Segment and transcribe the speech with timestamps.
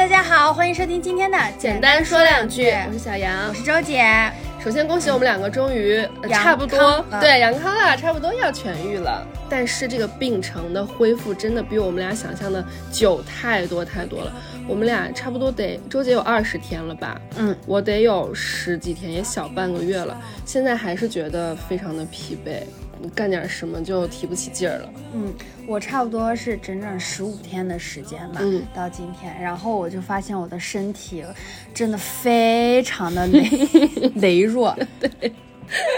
[0.00, 4.32] 大家好，欢迎收听今天的简单说两句，我是小杨，我是周姐。
[4.58, 9.22] 首先恭喜我们两个终于差不多对阳康了，差不多要痊愈了。
[9.46, 14.32] 但是这个病程的恢复真的比我们俩想象的久太多太多了。
[14.66, 17.20] 我们俩差不多得周姐有二十天了吧？
[17.36, 20.18] 嗯，我得有十几天，也小半个月了。
[20.46, 22.62] 现在还是觉得非常的疲惫。
[23.08, 24.90] 干点什么就提不起劲儿了。
[25.14, 25.32] 嗯，
[25.66, 31.24] 我差不多是整整十五天的时间吧，嗯，到今天，然后我就发现我的身体
[31.72, 34.76] 真的非常的 羸羸弱。
[34.98, 35.32] 对，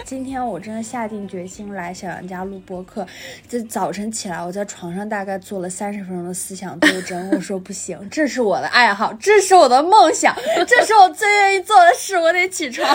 [0.05, 3.07] 今天我真的下定决心来小杨家录播客。
[3.49, 7.31] 这早晨起来，我在床上大概做了三十分钟的思想斗争。
[7.33, 10.35] 我说不行，这是我的爱好，这是我的梦想，
[10.67, 12.87] 这是我最愿意做的事，我得起床。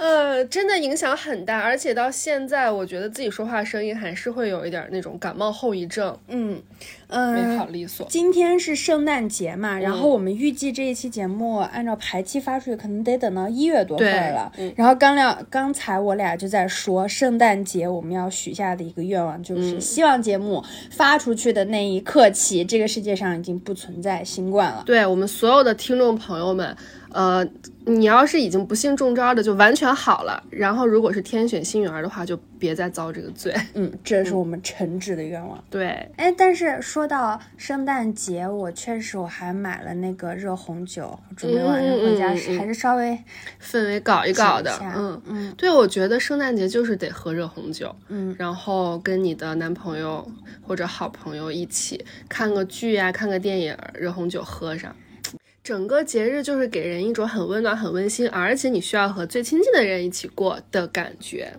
[0.00, 6.18] 呃，真的影响很大，而且到现在，我觉得自己说话声音还是会有一点那种感冒后遗症。
[6.28, 6.58] 嗯，
[7.08, 8.06] 嗯，没好利索。
[8.08, 14.50] 今天是圣诞节嘛，然后我们预计这一期节目按照排期发出去，可能得等到一月多份了。
[14.74, 24.82] 然后刚聊刚才我俩就在说，圣诞节我们要许下的一个愿望，就是希望节目发出去的那一刻起，这个世界上已经不存在新冠了。
[24.86, 26.74] 对我们所有的听众朋友们。
[27.12, 27.46] 呃，
[27.86, 30.42] 你要是已经不幸中招的，就完全好了。
[30.50, 33.54] 然后，如果是天选幸运儿的话，就别再遭这个罪。
[33.74, 35.62] 嗯，这是我们诚挚的愿望。
[35.68, 43.18] 对，哎，但是说到圣诞节，我确实我还买了那个热红酒，准备晚上回家还是稍微
[43.60, 44.72] 氛围搞一搞的。
[44.94, 47.94] 嗯嗯，对，我觉得圣诞节就是得喝热红酒。
[48.08, 50.24] 嗯，然后跟你的男朋友
[50.62, 54.94] 或者好朋友一起看个剧呀，看个电影，热红酒喝上。
[55.62, 61.52] 整个节日就是给人一种很温暖、很温馨，而且你需要和最亲近的人一起过的感觉。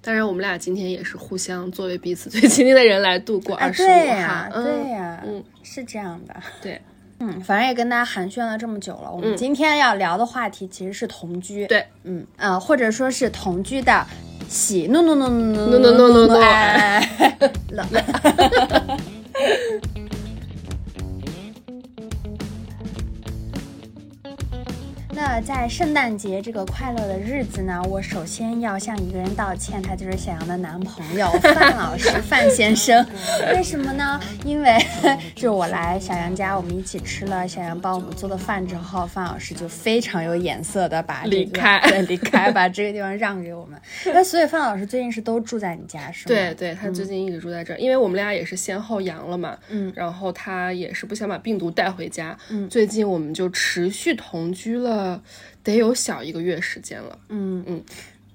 [0.00, 3.92] 当然，我们俩今天也是互相作为彼此最亲近的人来度过二十五号。
[3.92, 6.34] 对呀，对呀，嗯，是这样的。
[6.62, 6.80] 对，
[7.18, 11.66] 嗯，反正也跟大家寒暄了这么久了，我们今天要聊的话题其实是同居。
[11.66, 14.06] 对，嗯啊，或者说是同居的
[14.48, 17.36] 喜怒怒怒怒怒怒怒怒怒，哎，
[17.70, 17.84] 冷。
[25.46, 33.06] 在圣诞节这个快乐的日子呢，我首先要向一个人道歉，他就是小杨的男朋友范老师，范先生。
[33.54, 34.20] 为什么呢？
[34.44, 34.76] 因为
[35.36, 41.78] 就我来小杨家，我们一起吃了小杨帮我们做的饭之后，范老师就非常有眼色的把离开，
[42.08, 43.80] 离开，把这个地方让给我们。
[44.06, 46.26] 那所以范老师最近是都住在你家是吗？
[46.26, 49.56] 对对，他最近一直住在这儿，因为我们俩也是先后阳了嘛。
[49.68, 52.36] 嗯，然后他也是不想把病毒带回家。
[52.50, 55.22] 嗯，最近我们就持续同居了。
[55.72, 57.18] 得有小一个月时间了。
[57.28, 57.82] 嗯嗯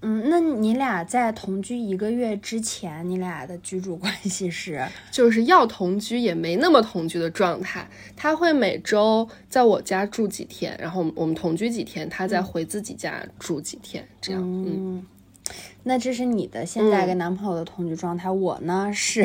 [0.03, 4.83] 嗯，那你俩在同居一个月之前，你俩的居住关系是？
[5.11, 7.87] 就是要同居也没那么同居的状态。
[8.15, 14.41] 他会每周在我家住几天，然后我们同居几天，他再回自己家住几天，这样。
[14.43, 15.05] 嗯。
[15.83, 19.23] 那这是你的现在跟男朋友的同居状态，我呢是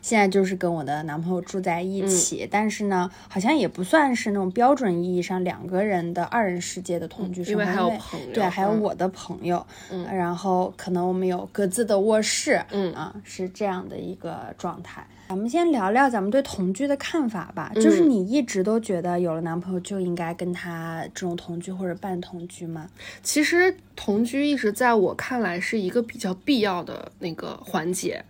[0.00, 12.92] 现在就是跟我的男朋友住在一起，但是呢，好像也不算是那种标准意义上两个人的二人世界的同居生活，因为还有朋友，对，还有我的朋友，嗯，然后可能我们有各自的卧室，嗯。
[12.92, 15.04] 啊，是这样的一个状态。
[15.28, 17.72] 咱们先聊聊咱们对同居的看法吧。
[17.76, 22.86] 就是你一直都觉得有了男朋友就应该跟他这种同居或者半同居吗？
[23.22, 28.24] 其实同居一直在我看来是一个比较必要的那个环节，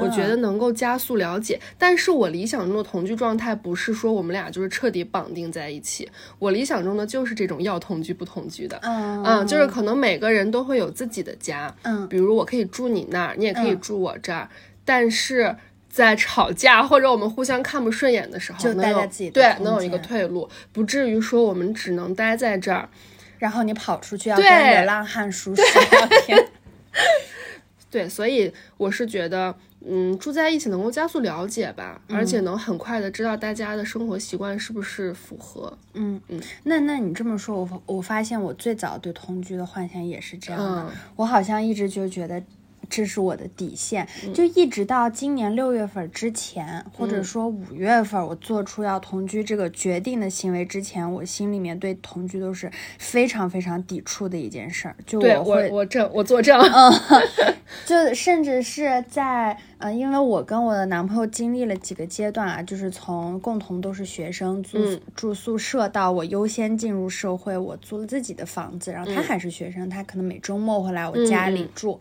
[0.00, 1.60] 我觉得能够加速了解。
[1.78, 6.08] 但是我理想中的同居状态不是说我们俩就是彻底绑定在一起，
[6.38, 14.48] 我理想中的就是这种要同居不同居的，嗯，就是可能每个人都会有自己的家，嗯，比如我可以住你那儿，你也可以住我这儿，
[14.84, 15.56] 但是。
[15.90, 22.88] 在吵架或者我们互相看不顺眼的时候，就待在自己对，能有一个退路，不至于说我们只能待在这儿，
[23.38, 24.44] 然后你跑出去要跟
[24.74, 26.48] 流浪汉叔叔聊天。
[27.90, 29.54] 对，所以我是觉得，
[29.86, 35.76] 嗯，住在一起能够加速了解吧，而且能很快的知道大家的生活习惯是不是符合。
[35.94, 42.42] 嗯嗯，那那你这么说，我我发现我最早对同居的幻想也是这样的，我好像一直就觉得。
[42.88, 54.96] 这是我的底线，就一直到今年六月份之前，或者说五月份，我做出要同居这个决定的行为之前，我心里面对同居都是非常非常抵触的一件事儿。
[55.06, 56.58] 就我会，我这，我作证。
[56.60, 56.92] 嗯，
[57.86, 64.78] 就甚至是在呃，因为我跟我的男朋友经历了几个阶段啊，就是从共同都是学生住
[65.14, 72.00] 住宿舍，到我优先进入社会，我租了自己的房子，然后他还是学生，他可能每周末会来我家里住。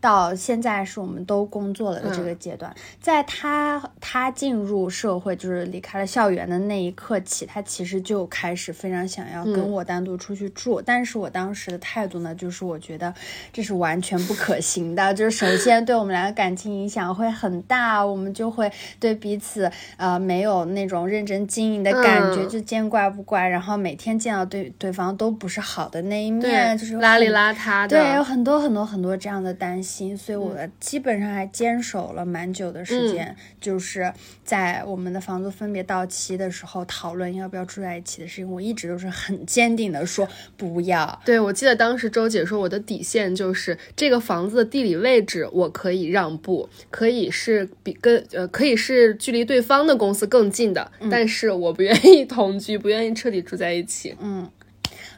[0.00, 10.80] 到现在是我们都工作了的这个阶段，在他他进入社会，就是离开了校园的那一刻起，他其实就开始非常想要跟我单独出去住。
[10.80, 13.12] 但是我当时的态度呢，就是我觉得
[13.52, 15.12] 这是完全不可行的。
[15.14, 18.70] 就是首先对我们俩的感情影响会很大，我们就会
[19.00, 23.48] 对彼此呃没有那种认真经营的感觉，就见怪不怪。
[23.48, 27.88] 然后每天见到对对方都不是好的那一面，就是邋里邋遢的。
[27.88, 29.85] 对，有很多很多很多这样的担心。
[30.16, 34.12] 所以，我基本上还坚守了蛮久的时间，就是
[34.44, 38.50] 在我们的房子分别到期的时候讨论要不要住在一起的事情。
[38.50, 41.20] 我一直都是很坚定的说不要。
[41.24, 54.16] 对，我记得当时周姐说我的底线就是这个房子的地理位置我可以让步，可以是比跟呃可以是距离对方的公司更近的，但是我不愿意同居，不愿意彻底住在一起。
[54.20, 54.50] 嗯。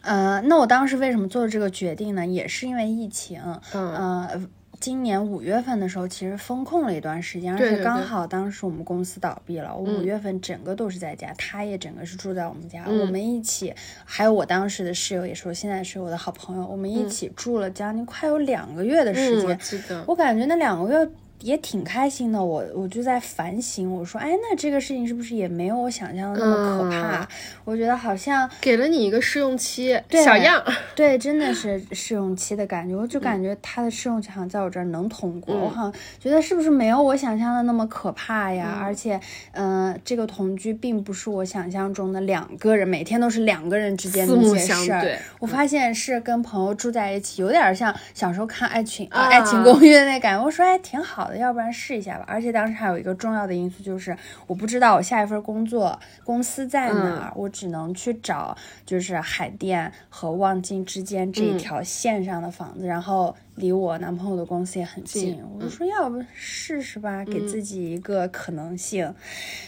[0.00, 2.24] 呃，那我当时为什么做这个决定呢？
[2.24, 3.40] 也是因为疫情。
[3.74, 3.94] 嗯。
[3.94, 4.48] 呃。
[4.80, 9.74] 今年五月份的时候，其实封控了一段时间，而且刚好当时我们公司倒闭了。
[9.74, 19.58] 我五月份整个都是在家，他也整个是住在我们家，我们一起，还有我当时的室友，也是我现在是我的好朋友，我们一起住了将近快有两个月的时间。
[20.06, 21.10] 我感觉那两个月。
[21.40, 27.28] 也挺开心的，我我就在反省，我说，哎，那这个事情是不是也没有我想象的那么可怕？
[27.64, 30.62] 我觉得好像给了你一个试用期，小样，
[30.94, 38.78] 对，真的是试用期的感觉，我就感觉他的试用期好像在我这儿能通过，我好像觉得是不是没有我想象的那么可怕呀？
[38.82, 39.20] 而且，
[39.52, 50.44] 嗯，这个同居并不是我想象中的两个人每天都是两个人之间的一些事儿，我发现是跟朋友住在一起，有点像小时候看爱情爱情公寓那感觉。
[50.44, 51.27] 我说，哎，挺好。
[51.36, 52.24] 要不然试一下吧。
[52.26, 54.16] 而且当时还有一个重要的因素，就是
[54.46, 65.38] 我不知道我下一份工作公司在哪儿，我只能去找就是海淀和望京之间这一条线上的房子，然后离我男朋友的公司也很近。
[65.54, 69.14] 我就说要不试试吧，给自己一个可能性。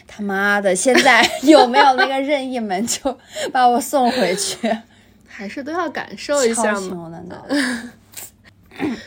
[0.07, 3.19] 他妈的，现在 有没有那个任意门就
[3.53, 4.71] 把我送回去？
[5.27, 7.23] 还是都要感受一下吗？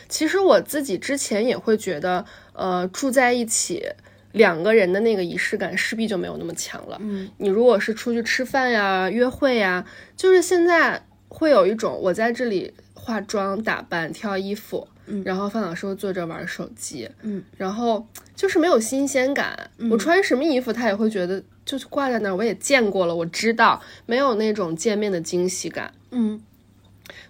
[0.08, 2.24] 其实我自己之前也会觉得。
[2.54, 3.84] 呃，住在一起，
[4.32, 6.96] 两个人的那个仪式感势必就没有那么强了。
[7.00, 9.84] 嗯，你如果是出去吃饭呀、约会呀，
[10.16, 19.70] 就是现在会有一种我在这里化妆、打扮、挑衣服，嗯，然后范老师坐着玩手机，嗯，然后就是没有新鲜感。
[19.90, 25.92] 我穿什么衣服，他也会觉得就是挂在那儿，我也见过了，我知道没有那种见面的惊喜感。
[26.10, 26.40] 嗯，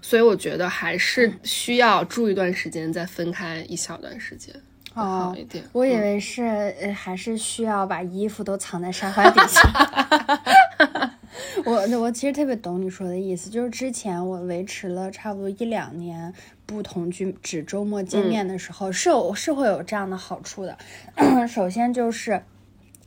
[0.00, 4.54] 所以我觉得还是需要住一段时间，再分开一小段时间。
[4.94, 5.36] 哦，
[5.72, 6.42] 我以为是，
[6.80, 9.60] 呃，还是需要把衣服都藏在沙发底下。
[11.64, 16.32] 我我其实特别懂你说的意思，就是之前我维持了差不多一两年
[16.64, 20.78] 不同居，只周末见面的时候，是有是会有这样的好处的。
[21.48, 22.42] 首先就是。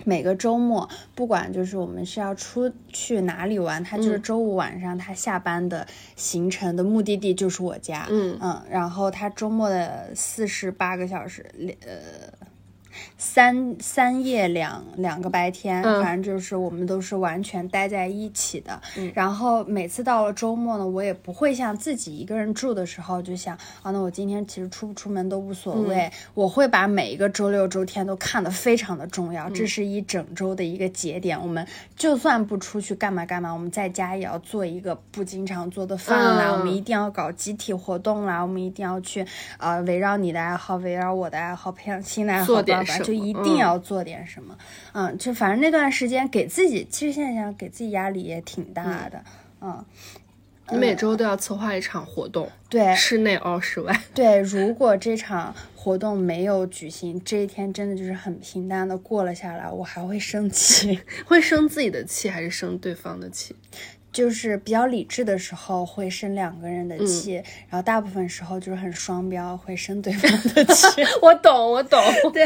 [0.08, 11.46] 每个周末，不管就是我们是要出去哪里玩，他就是周五晚上他下班的行程的目的地就是我家，嗯嗯，然后他周末的四十八个小时，
[11.86, 12.48] 呃。
[13.18, 18.80] 三三夜两两个白天，反正就是我们都是完全待在一起的。
[19.16, 26.12] 然后每次到了周末呢，我也不会像自己一个人住的时候就想啊，那我今天其实出不出门都无所谓。
[26.36, 31.42] 我会把每一个周六周天都看得非常的重要，这是一整周的一个节点。
[31.42, 31.66] 我们
[31.96, 39.26] 就算不出去干嘛干嘛，我们在家也要做一个不经常做的饭啦，我们一定要搞集体活动啦，我们一定要去
[39.58, 43.07] 呃围绕你的爱好，围绕我的爱好，培养新的爱好。
[43.08, 44.58] 就一定要做点什么，
[44.92, 49.24] 嗯，就反正那段时间给自己，其实现在想给自己压力也挺大的，
[49.62, 49.86] 嗯。
[50.70, 54.02] 你每周都要策划一场活动，对，室内哦，室外。
[54.14, 63.56] 对，如果这场活动没有举行，这一天真的就是很平淡的过了下来，我还会生气， 会生自己的气还是生对方的气？
[64.12, 67.36] 就是比较理智的时候会生两个人的气，
[67.70, 70.86] 然后大部分时候就是很双标，会生对方的气。
[71.24, 71.98] 我懂，我懂。
[72.34, 72.46] 对，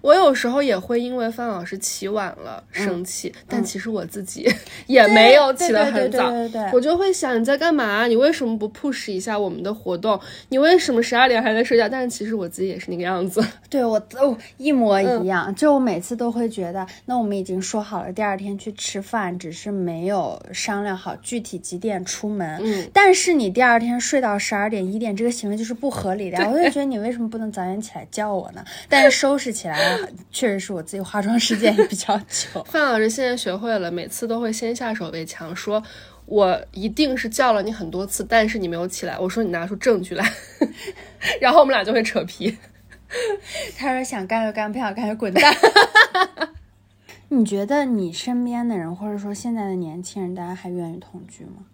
[0.00, 4.48] 我有时候也会因为范老师起晚了生气，但其实我自己
[4.86, 6.32] 也没有起得很早，
[6.72, 8.06] 我就会想你在干嘛？
[8.06, 10.18] 你为什么不 push 一下我们的活动？
[10.48, 11.88] 你为什么十二点还在睡觉？
[11.88, 13.44] 但是其实我自己也是那个样子。
[13.68, 22.58] 对我都一模一样，就我每次都会觉得，那我们已经说好了第二天去吃饭，只是没有商量好具体几点出门。
[22.62, 26.38] 嗯，但是你第二天睡到十二点一点，这个行为就是不合理的。
[26.50, 28.64] 我就觉得你为什么不能早点起来叫我呢？
[28.88, 29.79] 但是收拾起来
[30.30, 32.62] 确实是我自己化妆时间也比较久。
[32.68, 35.82] 范老师现在学会了，每次都会先下手为强，说
[36.26, 39.18] 我一定是叫了你很多次，但是你没有起来。
[39.18, 40.32] 我说你拿出证据来，
[41.40, 42.56] 然后我们俩就会扯皮。
[43.76, 45.54] 他说想干就干，不想干就滚蛋。
[47.28, 51.64] 你觉得你身边的人，或者说现在的年轻人，大家还愿意同居吗？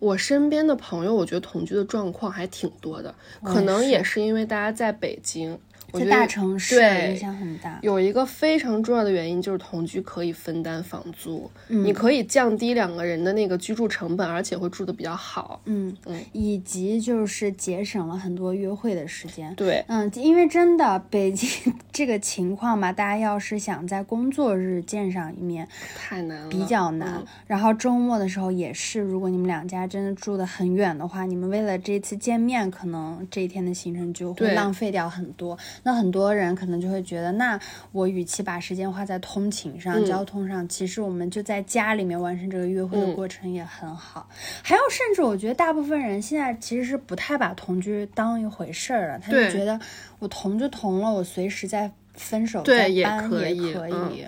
[0.00, 3.12] 我身边的朋友，我觉得同居的状况还挺多的，
[3.42, 5.58] 可能也是因为大家在北京。
[5.92, 6.76] 在大城市
[7.08, 15.60] 影响很大，有一个非常重要的原因就是同居可以分担房租，你可以降低两个人的那个居住成本，而且会住的比较好。
[15.64, 19.54] 嗯嗯，以及就是节省了很多约会的时间。
[19.54, 25.66] 对，嗯，因为真的北京这个情况嘛，大家要是想在工作日见上一面，
[25.96, 27.24] 太难了，比较难。
[27.46, 35.56] 然后周末的时候也是，如果你们两家真的住的很远的话，你们为了这次见面，可能这一天的行程就会浪费掉很多。
[35.82, 37.58] 那很多人可能就会觉得，那
[37.92, 44.28] 我与其把时间花在通勤上、交通上，其实我们就在家里面完成这个约会的过程也很好。
[44.62, 49.78] 还有，甚至我觉得大部分人现在其实是不太把同居当一回事儿了，他就觉得
[50.18, 54.26] 我同就同了，我随时再分手再搬也可以。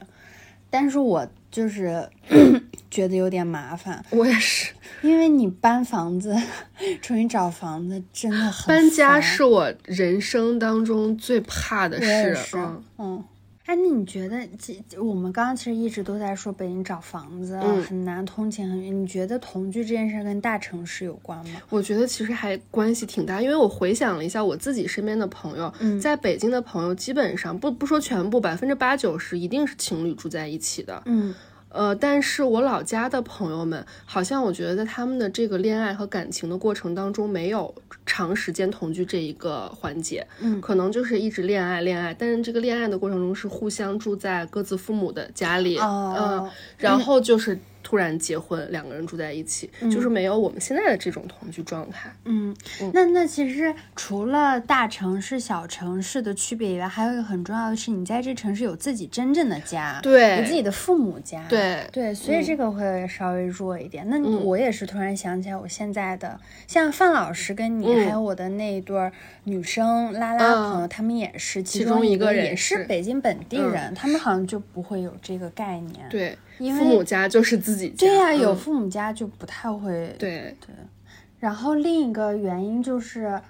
[0.73, 2.09] 但是我就是
[2.90, 4.04] 觉得有点麻烦。
[4.11, 4.73] 我也是。
[5.02, 6.37] 因为你搬房子，
[7.00, 12.37] 重新找房子真的很搬家是我人生当中最怕的事。
[12.57, 13.25] 嗯嗯，
[13.64, 14.37] 哎，那你觉得，
[15.02, 19.02] 我们刚刚其实一直都在说北京找房子很难，通勤很远。
[19.02, 21.61] 你觉得同居这件事跟大城市有关吗？
[21.71, 31.02] 我觉得其实还关系挺大，因为我回想了一下我自己身边的朋友，在北京的朋友基本上不不说全部，百分之八九十一定是情侣住在一起的。
[31.07, 31.35] 嗯。
[31.71, 37.75] 呃，但是我老家的朋友们，好像我觉得在他们的这个恋爱和感情的过程当中，没有
[38.05, 47.59] 长时间同居这一个环节，嗯，可能就是一直恋爱恋爱，但是这个恋爱的过程中是互相住在各自父母的家里，嗯，然后就是。
[47.91, 52.09] 突然结婚，两个人住在一起，就是没有我们现在的这种同居状态。
[52.25, 52.55] 嗯，
[52.95, 61.85] 那那其实除了大城市、小城市的区别以外，还有一个很重要的是，你在这城市有自己真正的家，对，有自己的父母家，对。
[61.91, 64.09] 对，所以这个会稍微弱一点。
[64.09, 69.11] 那我也是突然想起来，我现在的像范老师跟你，还有我的那一对
[69.43, 76.09] 女生拉拉朋友，他们也是，其中一个人也是北京本地人，他们好像就不会有这个概念。
[76.09, 76.39] 对。
[76.61, 80.14] 父母家就是自己家，对呀，有父母家就不太会。
[80.19, 80.75] 对对，
[81.38, 83.40] 然后另一个原因就是。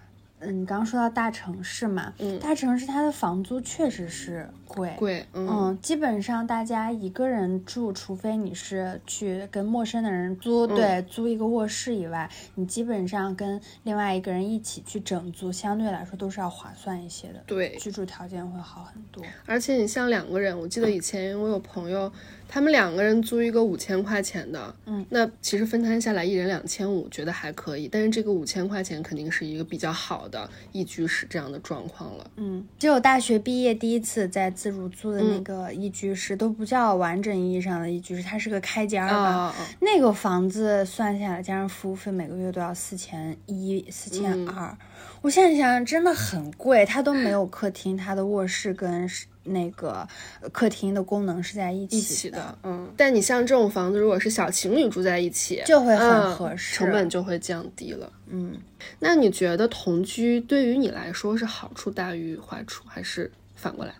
[0.42, 19.22] 嗯，你刚刚说到大城市嘛，嗯，大城市它的房租确实是贵，贵，嗯，基本上大家一个人住，除非你是去跟陌生的人租，对，租一个卧室以外，你基本上跟另外一个人一起去整租，相对来说都是要划算一些的，对，居住条件会好很多。
[19.44, 22.10] 而且你像两个人，我记得以前我有朋友，
[22.50, 30.28] 他们两个人租一个五千块钱的，嗯，那其实分摊下来一人两千五，觉得还可以，但是这个五千块钱肯定是一个比较好。
[30.30, 44.76] 的一居室这样的状况了，嗯，就我大学毕业第一次在自如租的那个一居室都不叫完整意义上的一居室，它是个开间儿吧，那个房子算下来加上服务费每个月都要四千一、四千二，
[45.22, 49.08] 我现在想想真的很贵，它都没有客厅，它的卧室跟。
[49.42, 50.06] 那个
[50.52, 58.12] 客厅的功能是在一起的，嗯，但你像这种房子，如果是小情侣住在一起，就会很合适，成本就会降低了。
[58.26, 58.54] 嗯，
[58.98, 63.94] 那你觉得同居对于你来说是好处大于坏处，还是反过来？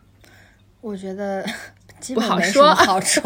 [0.83, 1.45] 我觉得。
[2.15, 3.21] 不 好说，好处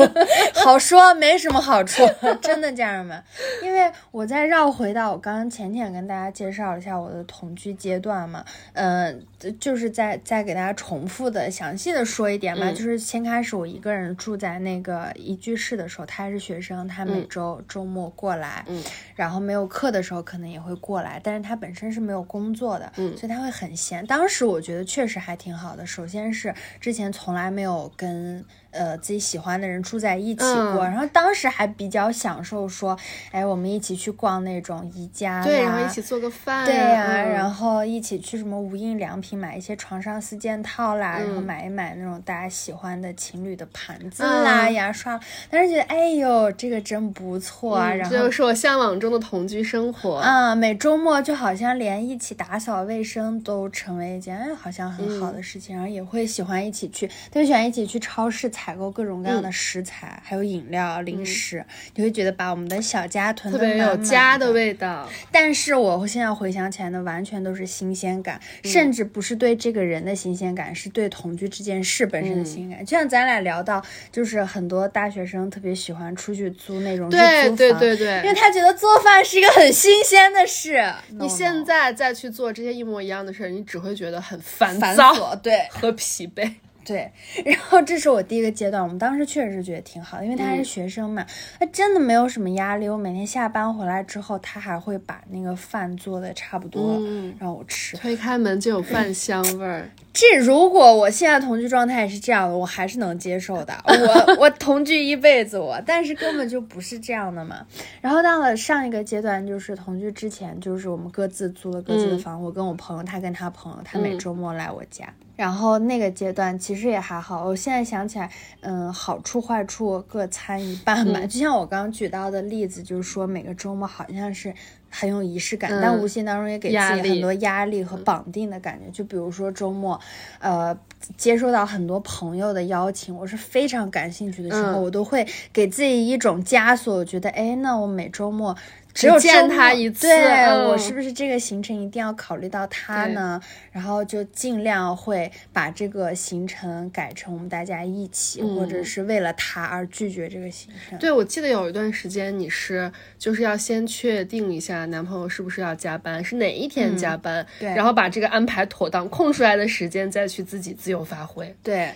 [0.54, 2.02] 好说，没什么好处，
[2.40, 3.22] 真的，家人们。
[3.62, 9.24] 因为我再绕回到我刚刚前天跟大家介绍了一下我的同居阶段嘛，嗯，
[9.58, 18.82] 就是再再给大家重复的详细的说一点嘛，就是先开始我一个人住在那个一居室的时候，他还是学生，他每周周末过来，嗯，
[19.14, 24.04] 然后没有课的时候可能也会过来，但是他本身是没有工作的，嗯，所以他会很闲。
[24.06, 28.44] 当时我觉得确实还挺好的，首先是之前从来没有跟。
[28.74, 32.98] 呃自己喜欢的人住在一起过，然后当时还比较享受说，
[33.30, 50.16] 哎，我们一起去逛那种宜家，对，然后一起做个饭，对呀，然后一起去什么无印良品买一些床上四件套啦，然后买一买那种大家喜欢的情侣的盘子啦、牙刷，但是觉得哎呦，这个真不错啊，然后这就是我向往中的同居生活。
[50.16, 61.64] 啊，每周末就好像连一起打扫卫生都成为一件哎好像很好的事情，然后也会喜欢一起去，特别喜欢一起去超市采购各种各样的食材，还有饮料、零食，
[61.97, 65.11] 你会觉得把我们的小家囤特别有家的味道。
[65.33, 72.87] 但是我现在回想起来呢，完全都是新鲜感，甚至不是对这个人的新鲜感，是对同居这件事本身的新鲜感。
[72.87, 77.21] 就像咱俩聊到，就是很多大学生特别喜欢出去租那种日租房，
[77.56, 80.80] 对对对对，因为他觉得做饭是一个很新鲜的事。
[81.11, 86.54] 你现在再去做这些一模一样的事儿，你只会觉得很烦躁，对，和疲惫。
[86.84, 87.10] 对，
[87.44, 91.24] 然后这是我第一个阶段，我们当时确实是觉得挺好的，因为他是学生嘛，
[91.58, 92.88] 他真的没有什么压力。
[92.88, 97.00] 我每天下班回来之后，他还会把那个饭做的差不多，
[97.38, 97.96] 让我吃。
[97.96, 99.88] 推开门就有饭香味儿。
[100.12, 103.74] 这如果我现在同居状态是这样的，我还是能接受的。
[103.84, 107.66] 我我同居一辈子我，但是根本就不是这样的嘛。
[108.00, 112.40] 然后到了上一个阶段，就是同居之前，就是我们各自租了各自的房。
[112.40, 115.12] 我跟我朋友，他跟他朋友，他每周末来我家。
[115.36, 117.44] 然后那个阶段其实也还好。
[117.44, 121.20] 我现在想起来，嗯，好处坏处各参一半吧。
[121.20, 124.54] 就像我刚刚举到的例子，就是说每个周末好像是。
[124.96, 128.88] 很有仪式感，但无形当中也给自己很多压力和绑定的感觉。
[128.92, 129.98] 就比如说周末，
[130.38, 130.78] 呃，
[131.16, 138.56] 接收到很多朋友的邀请，我是非常感兴趣的时候，我都会给自己一种枷锁，我觉得，哎，那我每周末。
[138.94, 140.22] 只有见他一次，对
[140.68, 143.40] 我是不是这个行程一定要考虑到他呢？
[143.72, 150.96] 然后就尽量会把这个行程改成我们大家一起，或者是为了他而拒绝这个行程。
[150.98, 161.52] 对，我记得有一段时间你是就是要先确定一下男朋友是不是要加班，是哪一天加班，对，然后把这个安排妥当，空出来的时间再去自己自由发挥。
[161.62, 161.92] 对。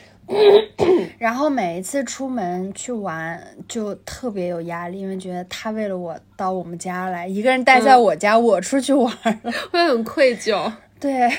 [1.18, 9.11] 然后每一次出门去玩就特别有压力，因为觉得他为了我到我们家来，一个人待在我家，我出去玩
[9.73, 10.70] 会很愧疚。
[11.00, 11.30] 对，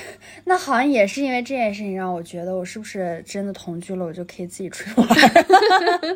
[0.44, 5.08] 那好像也是因为这件事情让我觉得，我是不是真的同居了，我就可以自己出去玩？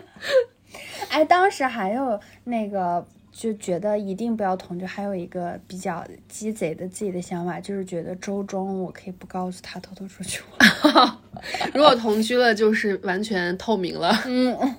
[1.10, 3.06] 哎，当时还有那个。
[3.36, 11.18] 就觉得一定不要同居，还有一个比较鸡贼的自己的想法，就是觉得周中我可以不告诉他偷偷出去玩。
[11.74, 14.22] 如果同居了，就是完全透明了。
[14.24, 14.76] 嗯。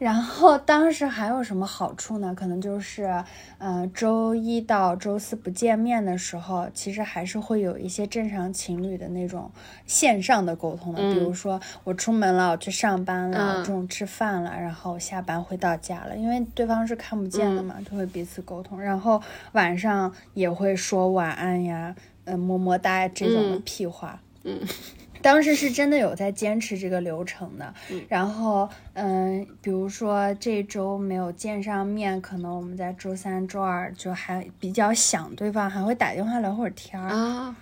[0.00, 2.34] 然后当时还有什么好处呢？
[2.34, 3.22] 可能就是，
[3.58, 9.50] 呃，周一到周四不见面的时候，其实还是会有一些正常情侣的那种
[9.84, 11.02] 线上的沟通的。
[11.12, 18.80] 比如说我出门了，我去上班了，中午吃饭了，然后下班回到家了，因为对方是看不见的嘛，就会彼此沟通。
[18.80, 19.20] 然后
[19.52, 24.18] 晚上也会说晚安呀，嗯，么么哒这种的屁话。
[24.44, 24.58] 嗯。
[25.22, 27.74] 当时是真的有在坚持这个流程的，
[28.08, 37.54] 然后嗯，比如说这周没有见上面，可能我们在周三、周二就还比较想对方，还会打电话聊会儿天儿啊，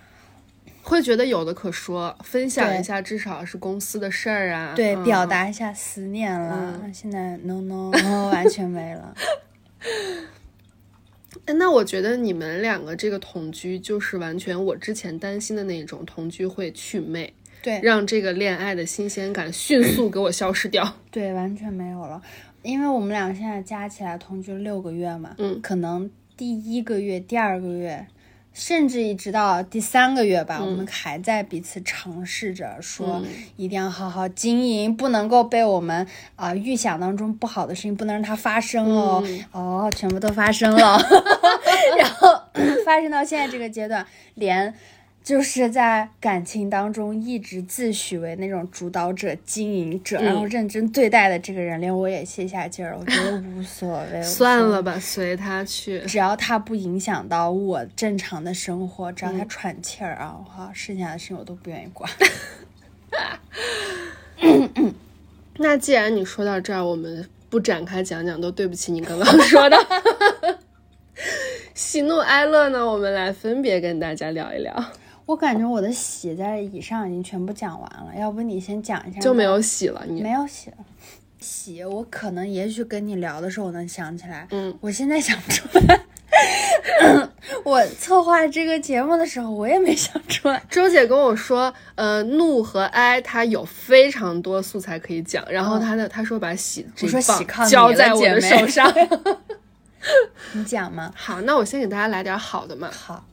[0.83, 6.81] 会觉得有的可说，分享一下至少是公司的事儿啊，对，表达一下思念了。
[6.93, 9.13] 现在 no no no 完全没了。
[11.57, 17.33] 那我觉得你们两个这个同居就是完全我之前担心的那种同居会祛魅。
[17.61, 20.95] 对，让这个恋爱的新鲜感迅速给我消失掉。
[21.11, 22.21] 对，完全没有了，
[22.61, 28.07] 因为我们俩现在加起来同居六个月嘛，嗯，可能第一个月、第二个月，
[28.53, 33.21] 甚至一直到第三个月吧，我们还在彼此尝试着说，
[33.57, 39.21] 一定要好好经营，不能够被我们啊预想当中不好的事情不能让它发生哦。
[39.51, 40.97] 哦，全部都发生了，
[41.99, 42.41] 然后
[42.85, 44.73] 发生到现在这个阶段，连。
[45.29, 62.11] 就是在感情当中一直自诩为那种主导者、经营者，然后认真对待的这个人，连我也卸下劲儿，我觉得无所谓， 算了吧，随他去，只要他不影响到我正常的生活，只要他喘气儿啊，哈，剩下的事情我都不愿意管。
[65.57, 69.77] 那既然你说到这儿，我们不展开讲讲，都对不起你刚刚说的。
[71.75, 74.73] 喜怒哀乐呢，我们来分别跟大家聊一聊。
[75.29, 79.19] 我感觉我的喜在以上已经全部讲完了，要不你先讲一下？
[79.19, 80.77] 就没有喜了，你没有喜了。
[81.39, 86.01] 喜，我可能也许跟你聊的时候我能想起来，嗯，我现在想不出来。
[87.63, 90.63] 我策划这个节目的时候，我也没想出来。
[90.67, 95.45] 周姐跟我说，呃，怒和哀，她有非常多素材可以讲。
[95.47, 98.91] 然后她的她说把喜我说喜靠交在我的手上。
[100.53, 101.13] 你讲吗？
[101.15, 102.89] 好，那我先给大家来点好的嘛。
[102.91, 103.23] 好，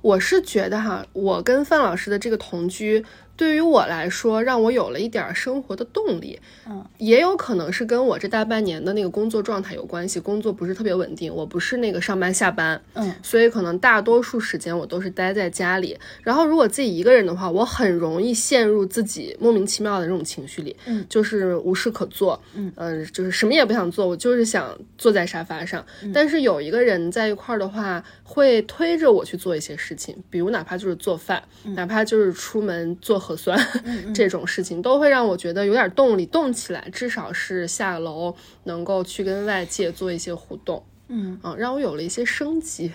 [0.00, 3.04] 我是觉得哈，我跟范老师的这个同居。
[3.38, 15.96] 对于我来说，让我有了一点生活的动力，嗯，也有可能是跟我这大半年的那个工作状态有关系，工作不是特别稳定，我不是那个上班下班，嗯，所以可能大多数时间我都是待在家里。
[16.24, 25.86] 然后如果自己一个人的话，我很容易陷入自己莫名其妙的这种情绪里，嗯，就是无事可做，嗯，呃，就是什么也不想做，我就是想坐在沙发上。
[26.12, 31.40] 但是有一个人在一块儿的话，会推着我去做一些事情，比如哪怕就是做饭，
[31.76, 33.58] 哪怕就是出门做核酸。
[34.14, 41.38] 这种事情都会让我觉得有点动力，动起来，至少是下楼能够去跟外界做一些互动，嗯。
[41.42, 42.92] 嗯，让我有了一些生机，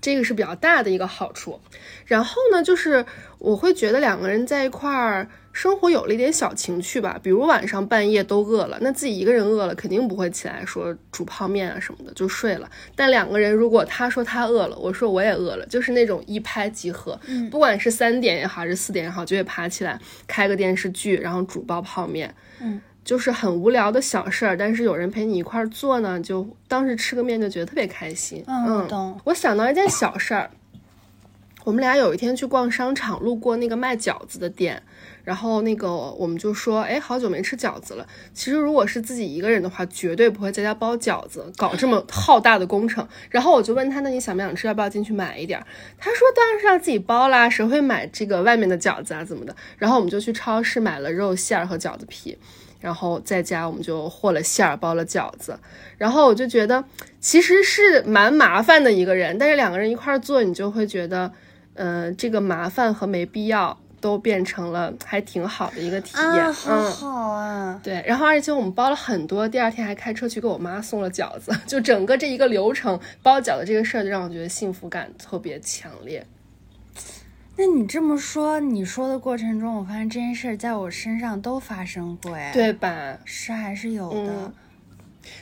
[0.00, 1.60] 这个是比较大的一个好处。
[2.06, 3.04] 然后呢，就是
[3.38, 5.28] 我会觉得两个人在一块儿。
[5.54, 12.68] 生活有了一点小情趣吧，比如晚上半夜都饿了，那自己一个人饿了，肯定不会起来说煮泡面啊什么的就睡了。
[12.96, 28.42] 但两个人如果他说他饿了，我说我也饿了，就是那种一拍即合，嗯，不管是三点也好，还是四点也好，就会爬起来开个电视剧，然后煮包泡面，嗯，就是很无聊的小事儿，但是有人陪你一块儿做呢，就当时吃个面就觉得特别开心。
[28.46, 29.20] 嗯，懂。
[29.24, 30.50] 我想到一件小事儿，
[31.64, 34.82] 我们俩有一天去逛商场，路过那个卖饺子的店。
[35.22, 38.06] 然后那个我们就说，哎，好久没吃饺子了。
[38.34, 43.08] 其实如果是自己一个人的话，绝对不会在家包饺子，搞这么 浩大的工程。
[43.30, 44.66] 然后我就问他，那你想不想吃？
[44.66, 45.58] 要不要进去买一点？
[45.96, 49.24] 他说当然是要自己包啦，谁会买这个外面的饺子啊？
[49.24, 49.56] 怎么的？
[49.78, 52.36] 然后我们就去超市买了肉馅儿和饺子皮，
[52.84, 55.58] 然后在家我们就和了馅儿，包了饺子。
[55.96, 56.84] 然后我就觉得
[57.18, 61.32] 其实是蛮麻烦的一个人，但是两个人一块做，你就会觉得，
[61.74, 63.78] 嗯，这个麻烦和没必要。
[64.04, 67.80] 都变成了还挺好的一个体验，好好啊！
[67.82, 76.22] 对，然后而且我们包了很多，第二天还开车去给我妈送了饺子， 就整个这一个流程包饺子这个事儿，就让我觉得幸福感特别强烈。
[77.56, 83.18] 那你这么说，你说的过程中，我发现这件事儿在我身上都发生过，哎，对吧？
[83.24, 84.52] 是还是有的。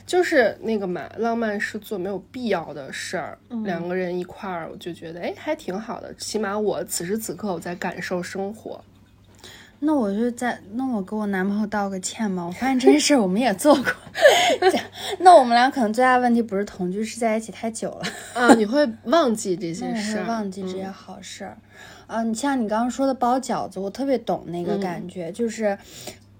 [0.07, 6.15] 就是那个嘛，浪漫是做没有必要的事儿，两个人一块儿，我就觉得哎，还挺好的。
[6.15, 8.85] 起码我此时此刻我在感受生活。
[9.81, 12.45] 那我就在，那我给我男朋友道个歉吧。
[12.45, 13.93] 我发现这件事我们也做过。
[15.19, 18.03] 那我们俩可能最大的问题不是同居，是在一起太久了。
[18.35, 21.59] 啊，你会忘记这 些事儿，忘记这些好事儿。
[22.13, 25.77] 啊，你像你刚刚说的包饺子，我特别懂那个感觉，就是，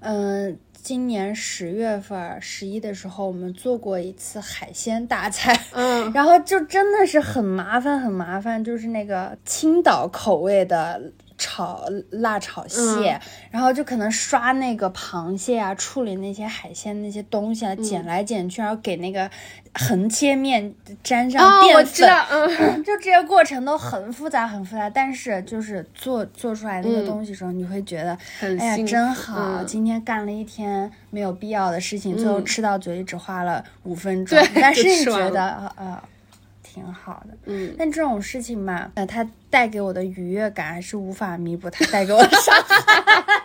[0.01, 0.59] 嗯。
[0.85, 11.01] 今年十月份十一的时候，我们做过一次海鲜大餐，嗯， 然后就真的是很麻烦，很麻烦，就是那个青岛口味的。
[11.39, 13.19] 炒辣炒蟹，
[13.51, 19.31] 然后就可能刷那个螃蟹啊，处理那些海鲜那些东西啊，剪来剪去，然后给那个
[19.75, 24.89] 横切面沾上淀粉，我知道，嗯， 就这些过程都很复杂，很复杂。
[24.91, 29.63] 但是就是做做出来那个东西时候，你会觉得，哎呀，真好！
[29.65, 36.03] 今天干了一天没有必要的事情，最后吃到嘴里只花了五分钟，但是你觉得，呃。
[36.73, 43.43] 挺好的，嗯，但这种事情嘛，那它带给我的愉悦感还是无法弥补它带给我的伤害。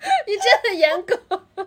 [0.26, 1.66] 你真的严格，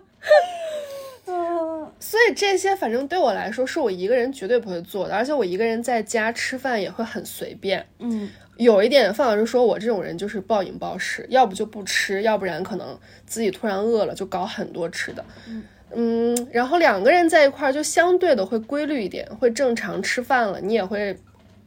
[1.26, 15.62] 嗯，所以这些反正对我来说是我一个人绝对不会做的，而且我一个人在家吃饭也会很随便，嗯，有一点范老师说我这种人就是暴饮暴食，要不就不吃，要不然可能自己突然饿了就搞很多吃的，嗯。
[15.94, 21.16] 嗯，然后两个人在一块儿就相对的会规律一点，会正常吃饭了，你也会，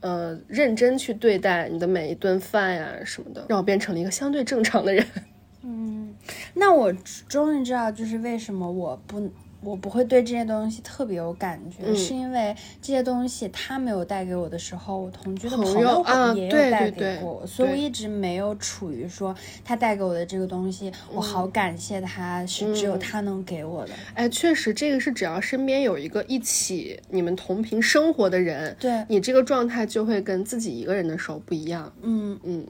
[0.01, 5.05] 呃，认真去对待你的每一顿饭呀什么的，让我变成了一个相对正常的人。
[5.63, 6.13] 嗯，
[6.53, 6.93] 那我
[7.27, 9.29] 终于知道就是为什么我不。
[9.67, 23.91] 我不会对这些东西特别有感觉，是因为这些东西他没有带给我的时候，我同居的朋友也有带给过我，所以我一直没有处于说他带给我的这个东西，我好感谢他，是只有他能给我的。
[24.13, 31.91] 哎，确实，这个是只要身边有一个一起你们同频生活的人，对你这个状态就会跟自己一个人的时候不一样。
[32.01, 32.65] 嗯嗯。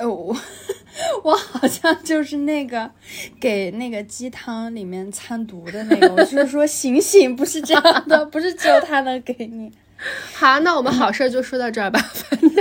[0.00, 0.34] 呃，我
[1.22, 2.90] 我好像就是那个
[3.38, 9.70] 给那个鸡汤里面掺毒的那个，我就是说醒醒，不是这样的，不是只有他能给你。
[10.32, 12.00] 好，那我们好事就说到这儿吧。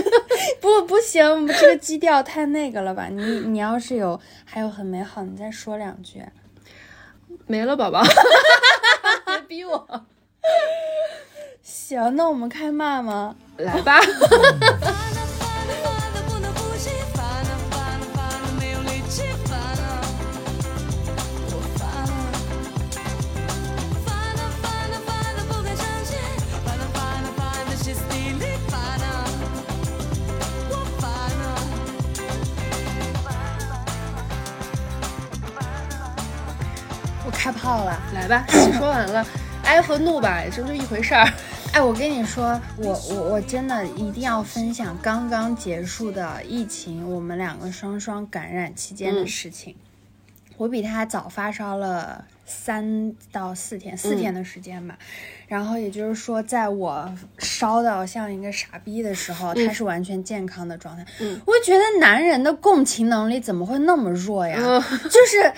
[0.60, 3.08] 不，不行，我们这个基调太那个了吧？
[3.10, 6.21] 你你要是有还有很美好，你再说两句。
[7.47, 8.04] 没了，宝宝，
[9.25, 10.06] 别逼我。
[11.63, 13.38] 行，那我们开骂吗？
[13.56, 14.02] 来吧。
[37.50, 38.46] 开炮了，来吧，
[38.78, 39.26] 说完了，
[39.64, 41.28] 哀和怒吧，也就一回事儿。
[41.74, 49.76] 哎，我跟你说，我我我真的一定要分享刚刚结束的疫情，我们两个双双感染期间的事情。
[50.58, 54.96] 我比他早发烧了三到四天，四天的时间吧。
[55.50, 61.04] 然后也就是说，在我烧到像一个傻逼的时候，他是完全健康的状态。
[61.20, 64.58] 嗯，我觉得男人的共情能力怎么会那么弱呀？
[65.10, 65.52] 就是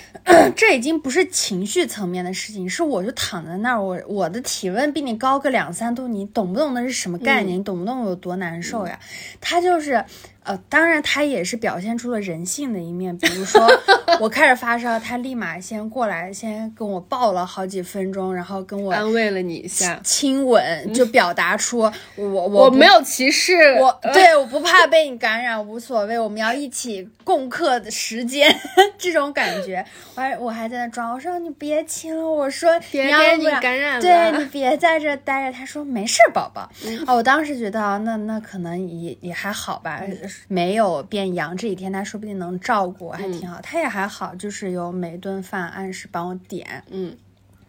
[0.56, 7.60] 这已经不是情绪层面的事情，是我就躺在那儿，我我的体温比你高个两三度，你懂不懂那是什么概念？
[7.60, 8.98] 你懂不懂我有多难受呀？
[9.42, 10.06] 他就是。
[10.44, 13.16] 呃，当然，他也是表现出了人性的一面。
[13.16, 13.62] 比如说，
[14.20, 21.92] 我开始发烧，他立马先过来，先跟我抱了好几分钟，然后跟我安慰了你一下，亲吻，就表达出我
[22.26, 28.54] 我我没有歧视，我对我不怕被你感染，无所谓，我们要一起共克的时间，
[28.98, 29.86] 这种感觉。
[30.16, 35.58] 我还我还在那装，我说你别亲了，我说别别你感染了，对你别在这待着。
[35.58, 36.70] 他说没事，宝宝。
[37.08, 40.02] 哦，我当时觉得那那可能也也还好吧。
[40.48, 43.60] 没有变阳，这几天他说不定能照顾我，还挺好。
[43.62, 46.84] 他也还好，就是有每顿饭按时帮我点。
[46.90, 47.16] 嗯，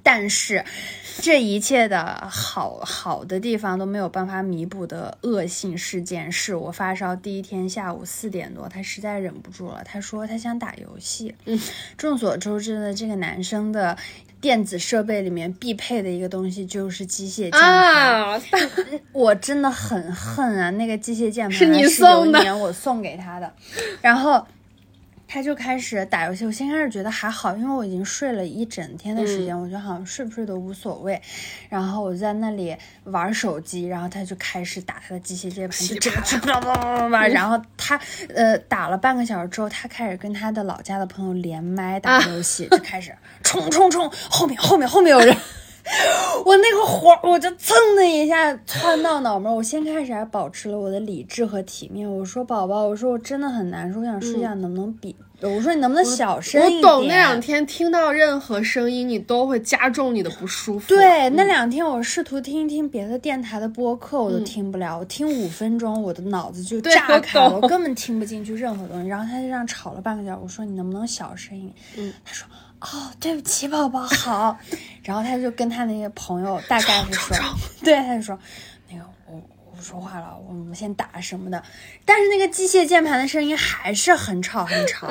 [0.03, 0.65] 但是
[1.21, 11.35] 这一切的好好的地方都没有办法弥补的恶性事件，是我发烧第一天下午四点多，他实在忍不住了，他说他想打游戏。
[11.45, 11.61] 嗯，
[11.97, 13.97] 众所周知的，这个男生的。
[14.43, 18.43] 电子设备里面必配的一个东西就是机械键盘，
[19.12, 20.69] 我真的很恨啊！
[20.71, 23.55] 那个机械键盘是你送的，我送给他的，
[24.01, 24.45] 然后。
[25.33, 31.18] 他就开始打游戏，我先开始觉得还好，因为我已经睡了一整天的时间，我觉得好像睡不睡都无所谓。
[31.71, 37.27] 然后我在那里玩手机，然后他就开始打他的机械键盘，就叭叭叭叭叭。
[37.27, 37.99] 然后他
[38.35, 43.11] 呃打了半个小时之后，他开始跟他的老家的朋友连麦打游戏，就开始
[43.42, 45.35] 冲冲冲，后面后面后面有人。
[46.47, 49.53] 我那个火，我就蹭的一下窜到脑门。
[49.53, 52.11] 我先开始还保持了我的理智和体面。
[52.11, 55.14] 我说：“宝宝，我说我真的很难受，我想睡觉，能不能比？
[55.40, 60.88] 我说你能不能小声一点？”我懂那两天听到任何声音，你都会加重你的不舒服。
[60.88, 64.97] 对，那两天我试图听一听别的电台的播客，我都听不了。
[64.99, 69.09] 我听五分钟，我的脑子就炸开了，我根本听不进去任何东西。
[69.09, 70.40] 然后他就这样吵了半个小时。
[70.42, 72.47] 我说：“你能不能小声一点？”嗯，他说。
[72.83, 74.59] 哦，对不起，宝宝好。
[75.03, 77.37] 然后他就跟他那些朋友大概是说，
[77.83, 78.38] 对，他就说，
[78.90, 79.35] 那个我
[79.71, 81.62] 我不说话了，我们先打什么的。
[82.05, 85.09] 但是那个机械键盘的声音还是很吵很吵。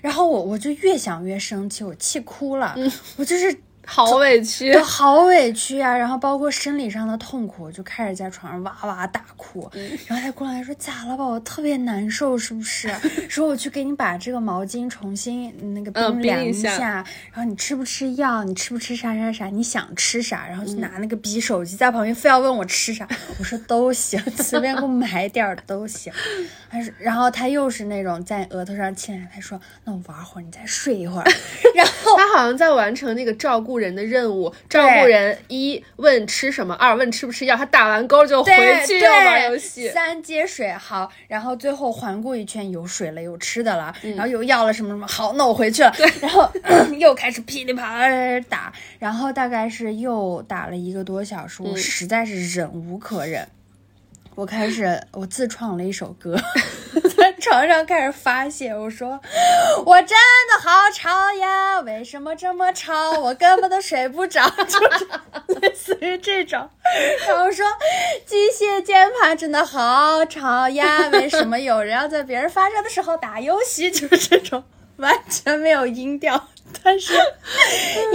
[0.00, 2.76] 然后我我就越想越生气，我气哭了。
[3.16, 3.62] 我就是。
[3.84, 5.94] 好委屈，好委屈啊！
[5.96, 9.68] 然后包括生理上的痛苦，就开始在床上哇哇大哭。
[10.06, 11.24] 然后他过来说：“咋了吧？
[11.24, 12.88] 我特别难受，是不是？”
[13.28, 17.04] 说我去给你把这个毛巾重新那个冰凉一下。
[17.32, 18.44] 然后你吃不吃药？
[18.44, 19.46] 你吃不吃啥啥啥？
[19.46, 20.46] 你想吃啥？
[20.46, 23.06] 然后就拿那个逼手机在旁边，非要问我吃啥。
[23.38, 26.12] 我说都行，随便给我买点儿都行。
[26.70, 29.12] 他说，然后他又是那种在额头上亲。
[29.34, 31.24] 他说：“那我玩会儿，你再睡一会儿。”
[31.74, 33.71] 然后他好像在完成那个照顾。
[33.78, 37.56] 人的任务，照顾人一问吃什么，二问吃不吃药。
[37.56, 38.52] 他打完勾就回
[38.86, 39.88] 去要玩游戏。
[39.90, 45.92] 三接水好，然后最后环顾一圈，有水了，有吃的了，然后有药了，什么什么好，那我回去了。
[46.20, 46.50] 然后
[46.98, 53.46] 又开始噼里啪啦打，然后大概是又打了一个多小时，我实在是忍无可忍。
[54.34, 56.36] 我开始，我自创了一首歌，
[57.16, 58.74] 在床上开始发泄。
[58.74, 59.20] 我说，
[59.84, 60.16] 我真
[60.48, 63.12] 的好吵呀，为什么这么吵？
[63.20, 65.06] 我根本都睡不着， 就是
[65.60, 66.66] 类似于这种。
[67.28, 67.66] 然后说，
[68.24, 73.90] 机械键盘真的好吵呀，为什么有人要在别人发烧的时候打游戏？
[73.92, 74.64] 就是这种，
[74.96, 76.48] 完全没有音调。
[76.82, 77.12] 但是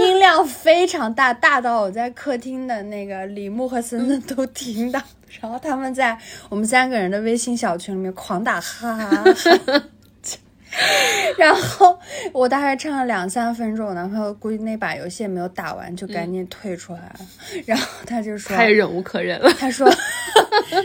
[0.00, 5.00] 音量非常大，大到我在客厅的那个李牧和森森都听到，
[5.40, 6.16] 然后他们在
[6.48, 9.24] 我们三个人的微信小群里面狂打哈哈哈，
[11.38, 11.98] 然后
[12.32, 17.20] 我大概唱了两三分钟，我男朋友估计那把游戏也没有打完，就赶紧退出来了，
[17.66, 19.88] 然后他就说他也忍无可忍了，他说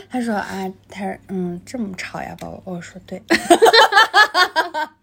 [0.09, 3.21] 他说啊，他说嗯这么吵呀，宝宝，我说对。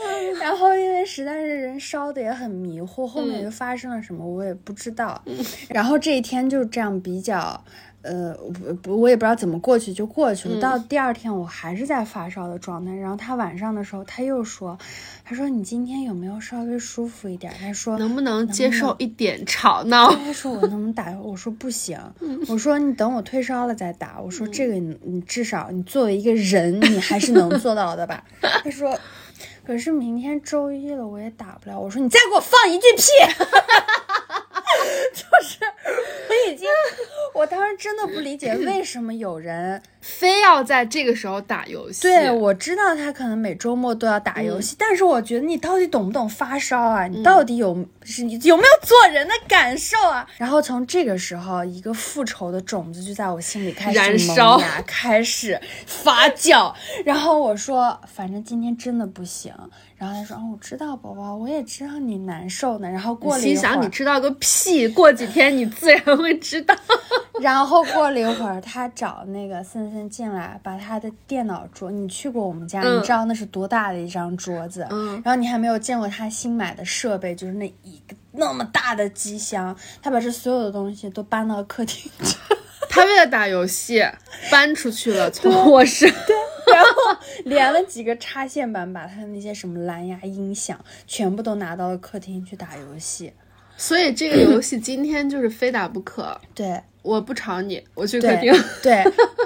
[0.40, 5.22] 然后因为实在是人烧的也很迷糊，后面又发生了什么我也不知道。
[5.68, 7.62] 然后这一天就这样比较。
[8.02, 10.58] 呃，不不，我也不知道怎么过去就过去了。
[10.58, 12.94] 到第二天，我还是在发烧的状态。
[12.94, 14.78] 然后他晚上的时候，他又说
[15.22, 21.98] ：“他说你今天有没有稍微舒服一点？”他说：“能不能接受一点吵闹？”他说：“我能不能打？”我说：“不行。
[22.48, 28.98] ”我说：“你等我退烧了再打。”我说：“这个你你至少你作为一个人，你还是能做到的吧？”他说
[29.66, 33.02] ：“可是明天周一了，我也打不了。”我说：“你再给我放一句屁！”
[35.12, 35.58] 就是
[36.28, 36.68] 我已经，
[37.34, 39.82] 我当时真的不理解为什么有人
[40.20, 42.02] 非要在这个时候打游戏。
[42.02, 47.06] 对，我知道他可能每周末都要打游戏，但是我觉得你到底懂不懂发烧啊？
[47.06, 50.26] 你到底有是你有没有做人的感受啊？
[50.36, 56.74] 然后从这个时候，一个复仇的种子就在我心里开始燃烧，开始发酵。
[57.06, 59.50] 然后我说，反正今天真的不行。
[60.00, 64.88] 然后他说：“哦，我知道，宝宝，我也知道你难受呢。”然后过了一会儿，心想：“你知道个屁！
[64.88, 66.74] 过几天你自然会知道。
[67.38, 74.86] ”然后过了一会儿，他找那个森森进来，把他的电脑桌，你去过我们家，你知道那是多大的一张桌子。
[74.88, 75.20] 嗯。
[75.22, 82.38] 然后你还没有见过他新买的设备，就是那一个那么大的机箱，他把这所有的东西都搬到客厅去。
[82.88, 84.02] 他为了打游戏
[84.50, 86.10] 搬出去了，从卧室。
[86.26, 86.34] 对。
[86.72, 93.32] 然后连了几个插线板，把他的那些什么蓝牙音响全部都拿到了客厅去打游戏。
[93.76, 96.38] 所以这个游戏今天就是非打不可。
[96.54, 98.52] 对，我不吵你，我去客厅。
[98.82, 99.02] 对，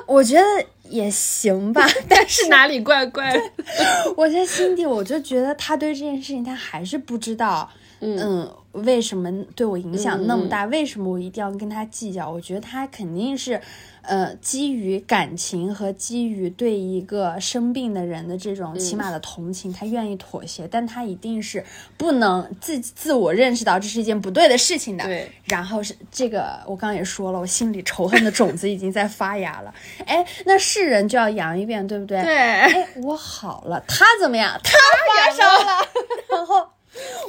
[0.06, 0.42] 我觉得
[0.88, 3.40] 也行吧， 但是哪里怪怪的？
[4.16, 10.64] 我在心底我就觉得他对这件事情他还是不知道，嗯，为什么对我影响那么大？
[10.64, 12.28] 为什么我一定要跟他计较？
[12.28, 13.60] 我觉得他肯定是。
[14.06, 21.64] 呃，基于感情和基于对一个生病的人的这种起码的同情，他愿意妥协，但他一定是
[21.96, 25.04] 不能自自我认识到这是一件不对的事情的。
[25.04, 29.74] 对，然后是这个，我刚刚也说了，我心里仇恨的种子已经在发芽了。
[30.06, 32.20] 哎，那是人就要扬一遍，对不对？
[32.22, 32.36] 对。
[32.36, 34.60] 哎，我好了，他怎么样？
[34.62, 35.88] 他发烧了，
[36.30, 36.73] 然后。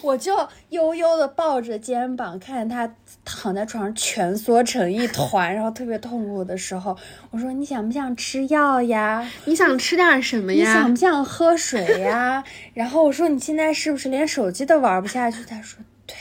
[0.01, 6.95] 我就悠悠的抱着肩膀，看着他躺在床上蜷缩成一团，然后特别痛苦的时候，
[7.32, 9.30] 我说：“你想不想吃药呀？
[9.45, 10.67] 你想吃点什么呀？
[10.67, 16.15] 你想不想喝水呀？”然后我说：“你现在是不是连手机都玩不下去？”他说：“对。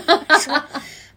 [0.38, 0.62] ”说。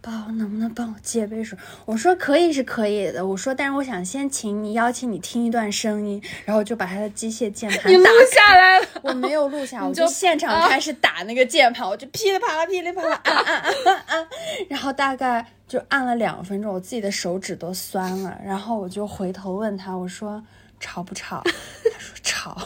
[0.03, 1.57] 宝，能不能帮我接杯水？
[1.85, 3.25] 我说可以是可以的。
[3.25, 8.87] 我说，但是我想先请你邀请你听一段声音，然后就把他的机械键盘 录下来了。
[9.01, 14.27] 我没有录下， 我就现场开始打那个键盘，我就噼里啪啦噼里啪啦按按按按按，
[14.67, 18.37] 然后大概就按了两分钟，我自己的手指都酸了。
[18.45, 20.43] 然后我就回头问他，我说
[20.81, 21.41] 吵不吵？
[21.45, 22.57] 他说吵。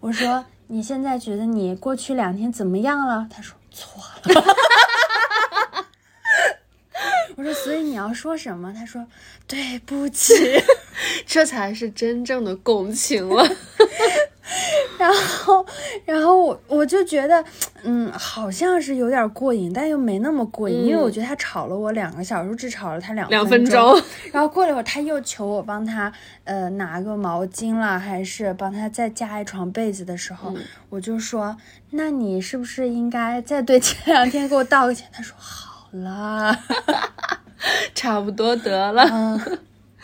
[0.00, 3.28] 我说你现在觉得你过去两天怎么样了？
[3.30, 4.44] 他说错了。
[7.36, 8.72] 我说，所以你要说什么？
[8.74, 9.06] 他说，
[9.46, 10.34] 对不起，
[11.26, 13.46] 这才是真正的共情了。
[14.98, 15.66] 然后，
[16.06, 17.44] 然后我我就觉得，
[17.82, 24.00] 嗯，好像是有点过瘾，但又没那么过瘾，因为我觉得他吵了我两个小时，只吵了他两两分钟。
[24.32, 26.10] 然后过了一会儿，他又求我帮他，
[26.44, 30.54] 呃，拿个毛巾了，还是帮他再加一床被子的时候，
[30.88, 31.54] 我就说，
[31.90, 35.06] 那你是不是应该再对前两天给我道个歉？
[35.12, 35.65] 他说好。
[36.02, 36.58] 啦，
[37.94, 39.04] 差不多得了，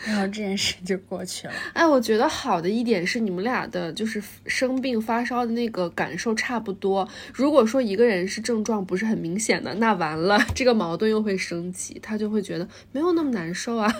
[0.05, 1.53] 然后这件事就过去了。
[1.73, 7.07] 哎，我觉得好的一点是你们俩的，就是生病发烧的那个感受差不多。
[7.33, 13.93] 如果说一个人是症状不是很明显的，那完了， 这个矛盾又会升级，他就会觉得没有那么难受啊。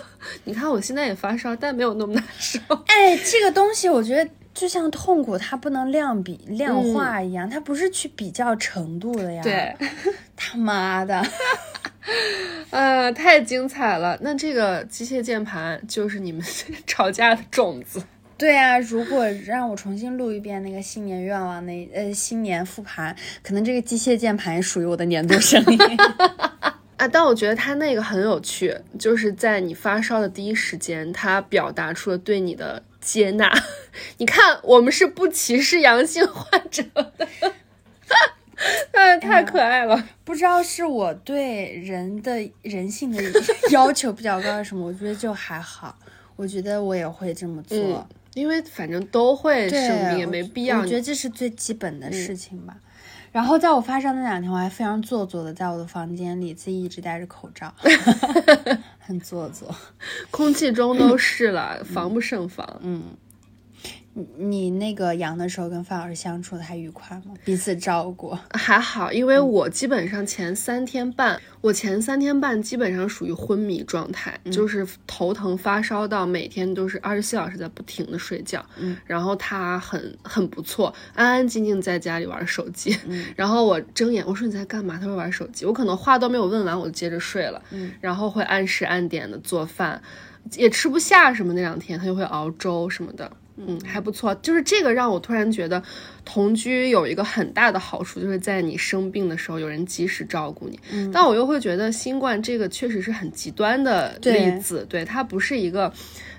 [0.44, 2.60] 你看我现在也发烧，但没有那么难受。
[2.86, 9.42] 哎，这个东西我觉得就像痛苦，它不能量比量化一样，它不是去比较程度的呀。
[9.42, 9.74] 对，
[10.36, 11.22] 他妈的。
[12.70, 14.18] 呃，太精彩了！
[14.20, 16.42] 那这个机械键盘就是你们
[16.86, 18.02] 吵架的种子。
[18.36, 25.78] 对啊，如果让我重新录一遍那个新年愿望那呃新年复盘，可能这个机械键盘也属于我的年度声音
[26.96, 27.08] 啊。
[27.08, 33.52] 但我觉得他那个很有趣，就是在你发烧的第一时间，他表达出了对你的接纳。
[34.18, 37.28] 你看，我们是不歧视阳性患者的。
[38.92, 40.08] 哎，太可爱了！
[40.24, 43.22] 不知道是我对人的人性的
[43.70, 44.86] 要求比较高，还是什么？
[44.86, 45.94] 我觉得就还好。
[46.36, 50.80] 我觉得我也会这么做，因为反正都会生病，也没必要。
[50.80, 52.76] 我觉得这是最基本的事情吧。
[53.34, 57.74] 然后在我发烧那两天，我还非常做作的在我的房间里自己一直戴着口罩，
[59.00, 59.74] 很做作。
[60.30, 62.64] 空气中都是了，防不胜防。
[62.80, 63.02] 嗯。
[64.14, 67.34] 你你那个阳的时候跟范老师相处的还愉快吗？
[67.44, 78.64] 彼此照顾还好，因为我基本上前三天半，我前三天半基本上属于昏迷状态，就是头疼发烧到每天都是二十四小时在不停的睡觉。
[78.78, 82.96] 嗯，然后他很很不错，安安静静在家里玩手机。
[83.06, 84.96] 嗯， 然后我睁眼，我说你在干嘛？
[84.96, 85.66] 他说玩手机。
[85.66, 87.60] 我可能话都没有问完，我就接着睡了。
[87.70, 90.00] 嗯，然后会按时按点的做饭，
[90.52, 91.52] 也吃不下什么。
[91.52, 93.28] 那两天他就会熬粥什么的。
[93.56, 94.34] 嗯，还不错。
[94.36, 95.82] 就是这个让我突然觉得，
[96.24, 100.78] 同居有一个很大的好处，就是在你生病的时候有人及时照顾你。
[100.90, 105.92] 嗯，但我又会觉得新冠这个确实是很极端的例子，对它不是一个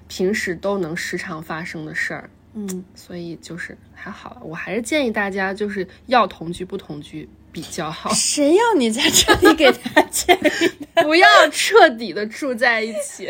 [0.07, 2.29] 平时都能时常发生的事儿。
[2.53, 8.13] 嗯，所以就是还好，我还是建议大家就是要同居不同居比较好。
[8.13, 10.71] 谁要你在这里给他建议？
[11.03, 13.25] 不要彻底的住在一起。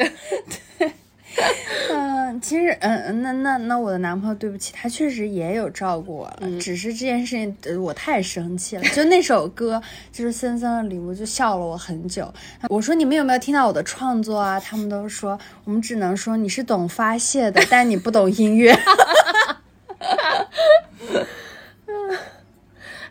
[0.78, 0.92] 对。
[1.92, 8.84] 嗯，其实，嗯，那那那我的男朋友，对不起，他确实也有照顾我，只是这件事情我太生气了。
[8.94, 9.82] 就那首歌，
[10.12, 12.34] 就是森森的礼物，就笑了我很久。
[12.70, 14.60] 我说你们有没有听到我的创作啊？
[14.60, 18.78] 他们都说我们只能说你是懂发泄的，但你不懂音乐。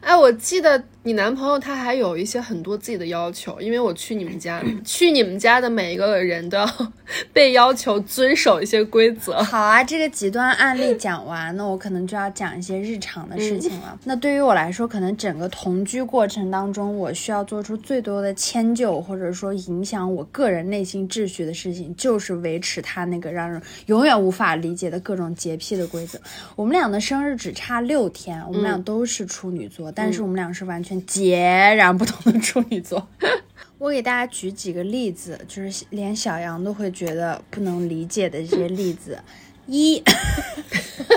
[0.04, 6.68] 哎，我记得你男朋友他还有一些很多自己的要求，因为我去你们家， 去你们家的每一个人都要
[7.32, 9.42] 被要求遵守一些规则。
[9.42, 13.98] 好啊，这个极端案例讲完，那我可能就要讲一些日常的事情了。
[14.04, 26.18] 那对于我来说，可能整个同居过程当中，我需要做出最多的迁就，或者说影响我个人内心秩序的事情，就是维持他那个让人永远无法理解的各种洁癖的规则。
[26.56, 29.92] 我们俩的生日只差六天，我们俩都是处女座。
[29.94, 31.38] 但是我们俩是完全截
[31.76, 33.08] 然不同的处女座。
[33.78, 39.18] 我给大家举几个例子，就是连小杨都会觉得不能理解的这些例子。
[39.66, 40.02] 一，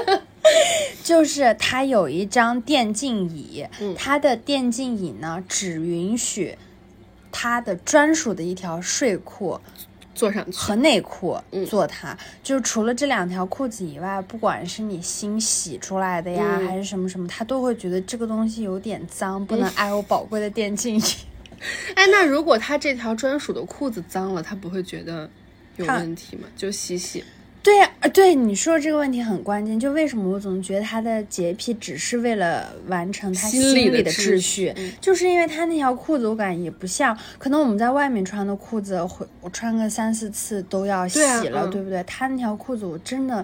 [1.03, 3.65] 就是他有一张电竞椅，
[3.95, 6.57] 他的电竞椅呢只允许
[7.31, 9.59] 他的专属的一条睡裤。
[10.17, 11.37] 坐上去和内裤
[11.69, 21.03] 做它，就是除了这两条裤子以外，不管是你新洗出来的呀，还是什么什么，他都会觉得这个东西有点脏，不能碍我宝贵的电竞椅。
[21.93, 25.29] 哎，那如果他这条专属的裤子脏了，他不会觉得
[25.75, 26.47] 有问题吗？
[26.55, 27.23] 就洗洗。
[27.67, 42.01] 对呀，对你说这个问题很关键，就为什么我总觉得他的洁癖只是为了完成他心里的秩序，就是因为他那条裤子，我感觉也不像，可能我们在外面穿的裤子，会我穿个三四次都要洗了，对不对？
[42.03, 43.43] 他那条裤子我真的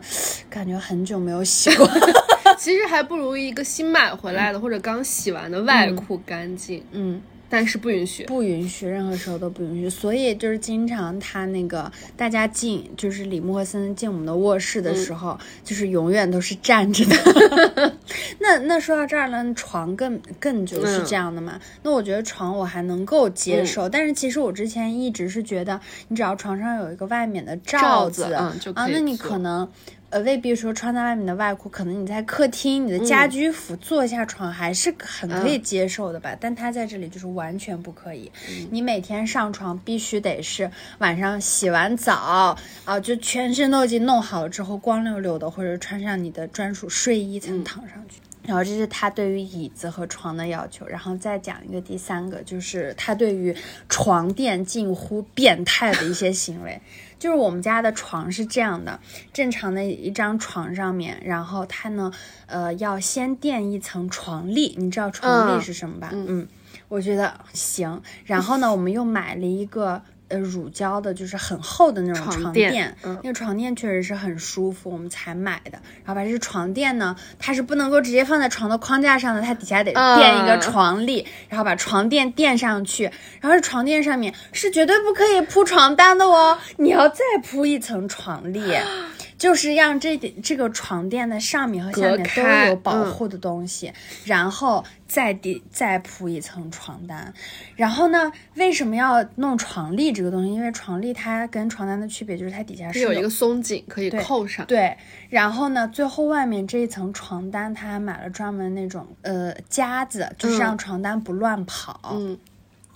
[0.50, 1.86] 感觉很久没有洗过，
[2.58, 7.22] 其实还不如一个新买回来的或者刚洗完的外裤干净，嗯。
[7.54, 9.88] 但是不允许，不允许，任何时候都不允许。
[9.88, 17.94] 所以就是经常他那个大家进，就是李木和森森进我们的卧室的时候，就是永远都是站着的。
[18.42, 21.60] 那那说到这儿呢，床更更就是这样的嘛。
[21.84, 29.70] 那我觉得床我还能够接受，但是其实我之前一直是觉得，你只要床上有一个外面的罩子，啊，那你可能。
[30.14, 36.38] 呃，未必说穿在外面的外裤，可能你在客厅，你的家居服坐下床还是很可以接受的吧？
[36.40, 38.32] 但他在这里就是完全不可以。
[38.70, 42.56] 你每天上床必须得是晚上洗完澡
[42.86, 48.20] 啊，就全身都已经弄好了之后，光溜溜的，或者穿上你的专属睡衣才能躺上去。
[48.46, 53.56] 然后这是他对于椅子和床的要求，然后再讲一个第三个，就是他对于
[53.90, 56.80] 床垫近乎变态的一些行为。
[57.24, 59.00] 就是我们家的床是这样的，
[59.32, 62.12] 正常的一张床上面，然后它呢，
[62.48, 66.10] 呃，要先垫一层床笠，你知道床笠是什么吧？
[66.12, 66.46] 嗯，
[66.90, 68.02] 我觉得行。
[68.26, 70.02] 然后呢，我们又买了一个。
[70.30, 75.72] 呃，乳胶的，就是很厚的那种床垫，那个床垫确实是很舒服，我们才买的。
[76.04, 83.04] 然后把这个床垫呢，它是不能够直接放在床的框架上的，它底下得垫一个床笠，然后把床垫垫上去。
[83.42, 88.62] 然后这床垫上面是绝对不可以铺床单的哦，你要再铺一层床笠。
[89.44, 93.92] 就是让这点这个床垫的上面和下面都有保护的东西，
[94.24, 97.34] 然后再叠再铺一层床单，
[97.76, 100.54] 然后呢，为什么要弄床笠这个东西？
[100.54, 104.66] 因为床笠它跟床单的区别就是它底下是有一个松紧可以扣上。
[104.66, 104.96] 对，
[105.30, 112.00] 然后呢，最后外面这一层床单，他还买了专门那种呃夹子，就是让床单不乱跑。
[112.14, 112.40] 嗯。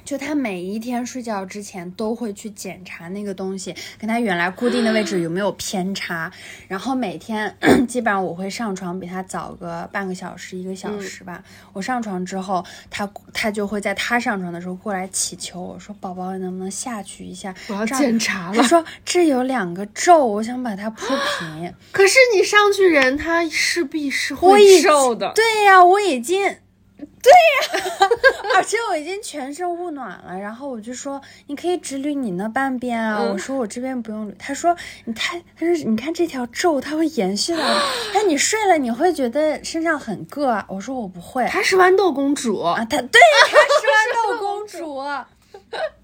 [0.08, 6.32] 就他每一天睡觉之前都会去检查那个东西跟他原来固定的位置有没有偏差，
[6.70, 7.54] 然后每天
[7.90, 11.44] 基本上我会上床比他早个半个小时一个小时吧。
[11.74, 17.54] 我上床之后，他他就会在他上床的时候过来祈求我说：“宝宝，你能不能下去一下？
[17.68, 25.34] 我要检查了。”他说：“这有两个皱，我想把它铺平。”可是你上去人，他势必是会瘦的。
[25.36, 26.56] 对呀，我已经。
[27.22, 28.10] 对呀，
[28.56, 34.34] 而且我已经全身捂暖了，然后我就说你可以只捋你那半边啊，我说我这边不用捋。
[34.40, 34.76] 他说
[35.06, 37.64] 你太，他说你看这条皱，它会延续的。
[38.14, 40.66] 哎，你睡了你会觉得身上很硌啊？
[40.70, 41.46] 我说我不会。
[41.48, 44.98] 她是豌豆公主啊，她对，她是豌豆公主。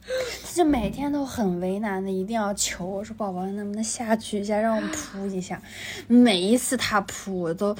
[0.05, 5.61] 他 就每天都很为难的，一定要求我说宝宝能不能下去一下，让我扑一下。
[6.07, 7.75] 每一次他扑，我都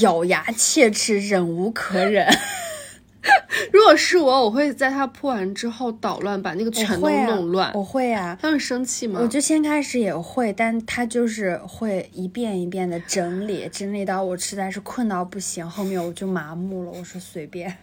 [0.00, 2.26] 咬牙切齿，忍无可忍。
[3.72, 7.70] 如果是我，我会在他扑完之后捣乱，把那个全都弄乱。
[7.74, 9.20] 我会啊，他会生气吗？
[9.20, 16.92] 我就先开始也会，但他就是会一遍一遍的整理，整理到我实在是困到不行，后面我就麻木了。
[16.92, 17.76] 我说随便。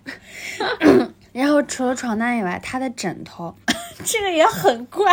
[1.31, 3.53] 然后除了床单以外，他的枕头，
[4.03, 5.11] 这个也很怪。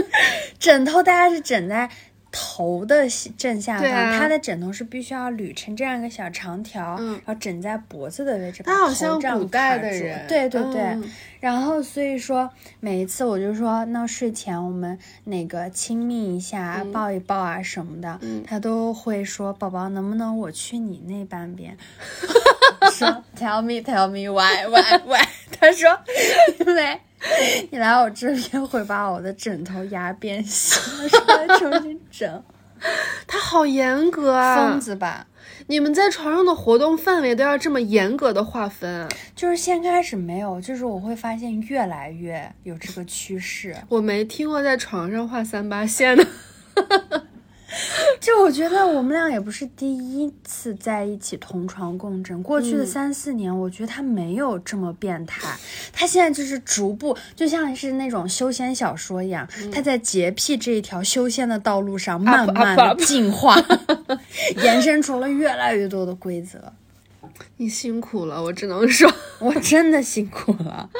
[0.58, 1.90] 枕头大家是枕在。
[2.34, 3.06] 头的
[3.36, 10.98] 正下方，他的枕头是必须要捋成这样一个小长条，然后枕在脖子的位置，他好像古代的人，对对对。
[11.40, 12.48] 然后所以说
[12.80, 21.76] 每一次我就说，那睡前我们那个亲密一下，抱一抱啊什么的，他都会说宝宝能不能我去你那半边？
[22.92, 25.28] 说 Tell me, tell me why, why, why？
[25.60, 26.00] 他说
[26.64, 26.98] 因为。
[27.70, 30.82] 你来我这边会把我的枕头压变形，
[31.26, 32.42] 再重新整。
[33.28, 35.26] 他好严格啊，疯子吧？
[35.68, 39.08] 你们在床上的活动范围都要这么严格的划分？
[39.36, 43.76] 就是先开始没有，就是我会发现越来越有这个趋势。
[43.88, 46.26] 我没听过在床上画三八线的。
[48.20, 55.48] 就我觉得我们俩也不是第一次在一起同床共枕，过去的三四年，我觉得他没有这么变态。
[55.92, 63.56] 他现在就是逐步，就像是那种修仙小说一样，他在洁癖这一条修仙的道路上慢慢的进化，
[64.62, 66.72] 延伸出了越来越多的规则。
[67.56, 70.90] 你辛苦了，我只能说，我真的辛苦了。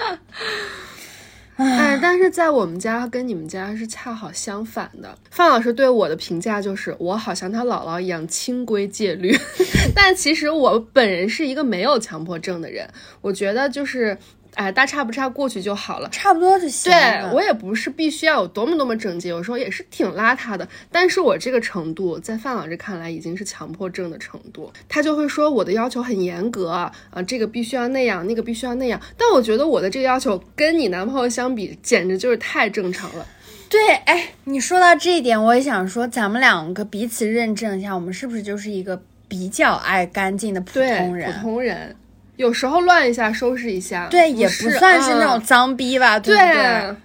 [1.56, 5.16] 哎，但是在我们家跟你们家是恰好相反的。
[5.30, 9.36] 范老师对我的评价就是，我好像他姥姥一样清规戒律，
[9.94, 12.88] 但其实我本人是一个没有强迫症的人。
[13.20, 14.16] 我觉得就是。
[14.54, 16.92] 哎，大差不差过去就好了，差不多就行。
[16.92, 20.68] 对我也不是必须要有多么多么整洁，有时候也是挺邋遢的。
[20.90, 24.70] 但是我这个程度，在范老师看来已经是强迫症的程度。
[24.88, 26.92] 他就会说我的要求很严格啊，
[27.26, 29.00] 这个必须要那样，那个必须要那样。
[29.16, 33.26] 但我觉得我的这个要求跟你男朋友相比，简直就是太正常了。
[33.70, 41.32] 对，哎，你说到这一点，我也想说，咱们两个彼此认证一下，我们是不是就是一个比较爱干净的普通人？
[41.32, 41.96] 普通人。
[42.36, 46.96] 有时候乱一下，收拾一下，对，也不算是那种脏逼吧，对不对？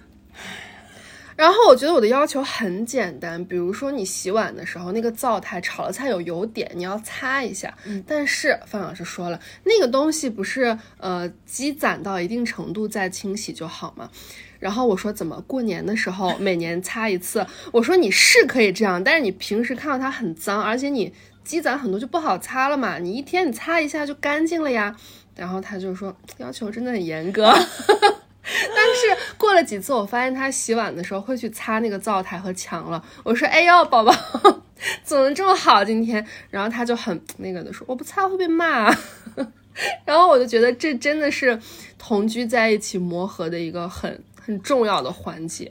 [1.36, 7.72] 然后我觉得我的要求很简单，比如说你洗碗的时候，那个灶台炒了菜有油点，你要擦一下。
[8.08, 14.10] 但是范老师说了，那个东西不是呃积攒到一定程度再清洗就好吗？
[14.58, 17.46] 然后我说怎么过年的时候每年擦一次？
[17.70, 21.14] 我说你是可以这样，但是你平时看到它很脏，而且你
[21.44, 22.98] 积攒很多就不好擦了嘛。
[22.98, 24.96] 你一天你擦一下就干净了呀。
[25.38, 27.54] 然后他就说要求真的很严格， 但
[28.42, 33.00] 是过了几次，我发现他洗碗的时候会去擦那个灶台和墙了。
[33.22, 34.12] 我说：“哎呦，宝宝
[35.04, 38.92] 怎么这么好今天？”然后他就很那个的说：“我不擦会被骂。
[40.04, 41.56] ”然后我就觉得这真的是
[41.96, 45.70] 同居在一起磨合的一个很很重要的环节。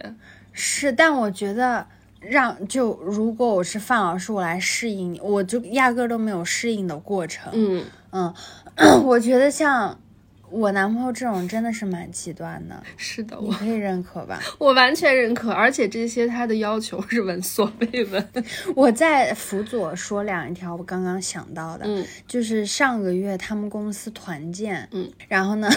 [0.54, 1.86] 是，但我觉得
[2.22, 7.52] 让就如果我是范老师，我来适应你，我就压根都没有适应的过程。
[7.54, 8.34] 嗯嗯。
[9.04, 10.00] 我觉得像
[10.50, 14.40] 我男朋友这种真的是蛮极端的，是的，我可以认可吧？
[14.60, 18.28] 我完全认可，而且这些他的要求是闻所未闻。
[18.76, 25.70] 我在辅佐说两条我刚刚想到的，嗯，就是上个月他们公司团建，嗯，然后呢，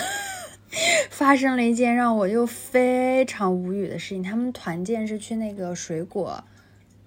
[1.10, 4.22] 发生了一件让我又非常无语的事情。
[4.22, 6.44] 他们团建是去那个水果。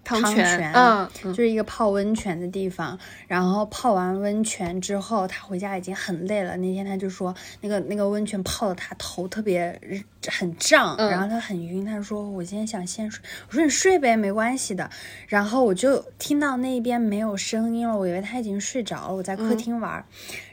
[0.04, 2.98] 汤泉，嗯，就是一个泡温泉的地方。
[3.28, 6.56] 然后泡完温泉之后，他回家已经很累了。
[6.58, 9.80] 那天他就说，那个那个温泉泡的他头特别
[10.28, 11.86] 很胀，然后他很晕。
[11.86, 14.90] 他说：“我今天想先睡。”我说：“你睡呗，没关系的。”
[15.28, 19.16] 然后我就听到那边没有声音了，我以为他已经睡着了。
[19.16, 20.04] 我在客厅玩，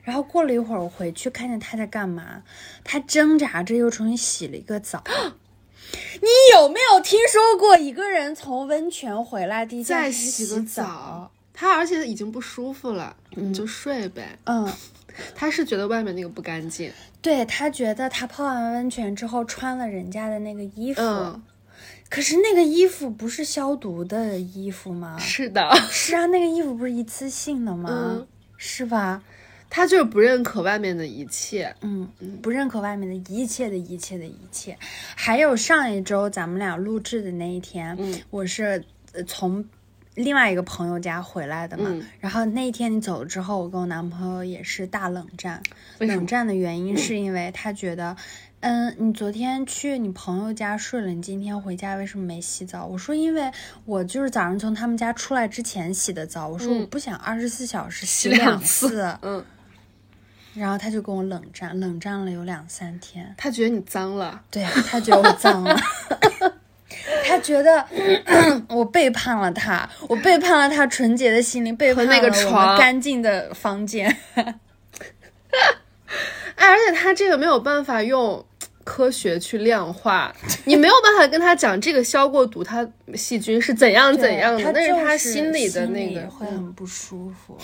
[0.03, 2.43] 然后过了一会儿，我回去看见他在干嘛？
[2.85, 5.03] 他挣扎着又重新洗了一个澡。
[6.21, 11.31] 你有没有听说过一个人从温泉回来第一件事洗个澡？
[11.53, 14.39] 他而且已经不舒服了，你就睡呗。
[14.45, 14.71] 嗯，
[15.35, 16.91] 他是觉得外面那个不干净。
[17.21, 21.03] 对他觉得他泡完温泉之后穿了人家的那个衣服，
[22.09, 25.19] 可是那个衣服不是消毒的衣服吗？
[25.19, 28.27] 是的，是啊，那个衣服不是一次性的吗？
[28.57, 29.23] 是吧？
[29.71, 32.07] 他就是不认可外面的一切，嗯，
[32.43, 34.77] 不认可外面的一切的一切的一切。
[35.15, 38.85] 还有上一周咱们俩录制的那一天，嗯，我是
[39.29, 39.65] 从
[40.17, 45.63] 另外一个朋友家回来的嘛，然后那一天你走了之后，我跟我男朋友也是大冷战。
[46.01, 48.17] 冷战的原因是因为他觉得，
[48.59, 52.85] 嗯，你昨天去你朋友家睡了，你今天回家为什么没洗澡？
[52.85, 53.49] 我说因为
[53.85, 59.43] 我就是早上从他们家出来之前洗的澡，我说我不想二十四小时洗两次，嗯。
[60.61, 63.35] 然后他就跟我冷战，冷战了有两三天。
[63.39, 65.75] 他觉得你脏了，对他觉得我脏了，
[67.27, 67.87] 他觉得
[68.69, 74.15] 我背叛了他，我背叛了他纯洁的心灵，背叛了那个床干净的房间。
[76.57, 78.45] 哎，而且他这个没有办法用。
[78.91, 80.35] 科学去量化，
[80.65, 82.85] 你没有办法跟他讲这个消过毒，它
[83.15, 87.57] 细菌是怎样怎样的，但是他心里的那个会很不舒服。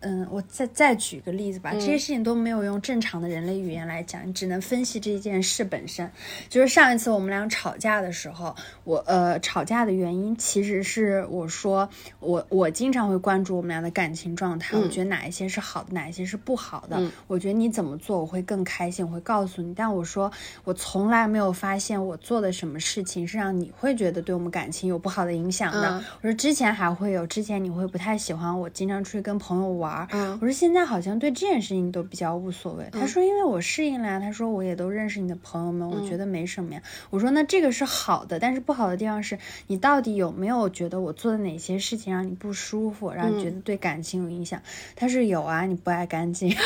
[0.00, 6.10] 嗯，我再再举个例子吧，这些事情都没有用正常的人类语言来讲，你只能分析这件事本身。
[6.48, 8.52] 就是上一次我们俩吵架的时候，
[8.82, 19.72] 我呃吵架的原因其实是我说我我经常会关注我们俩的感情状态，我觉得哪一些是好的，哪一些是不好的，我觉得你怎么做我会更开心，我会告诉你。
[19.72, 20.28] 但我说
[20.64, 20.71] 我。
[20.72, 26.02] 我从来没有发现我做的什么事情是让你会觉得对我们感情有不好的影响的。
[26.22, 30.08] 我说之前还会有，之前你会不太喜欢我经常出去跟朋友玩。
[30.40, 32.88] 我说现在好像对这件事情都比较无所谓。
[32.90, 34.18] 他说因为我适应了呀。
[34.18, 36.80] 他说我也都认识你的朋友们，我觉得没什么呀。
[37.10, 44.62] 我说那这个是好的，但是不好的地方是你到底有没有觉得我做的哪些事情让你不舒服，让你觉得对感情有影响？
[44.96, 46.56] 他说有啊，你不爱干净。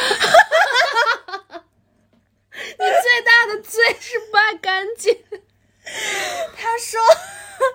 [3.45, 5.16] 你最是不爱干净。
[6.57, 7.00] 他说，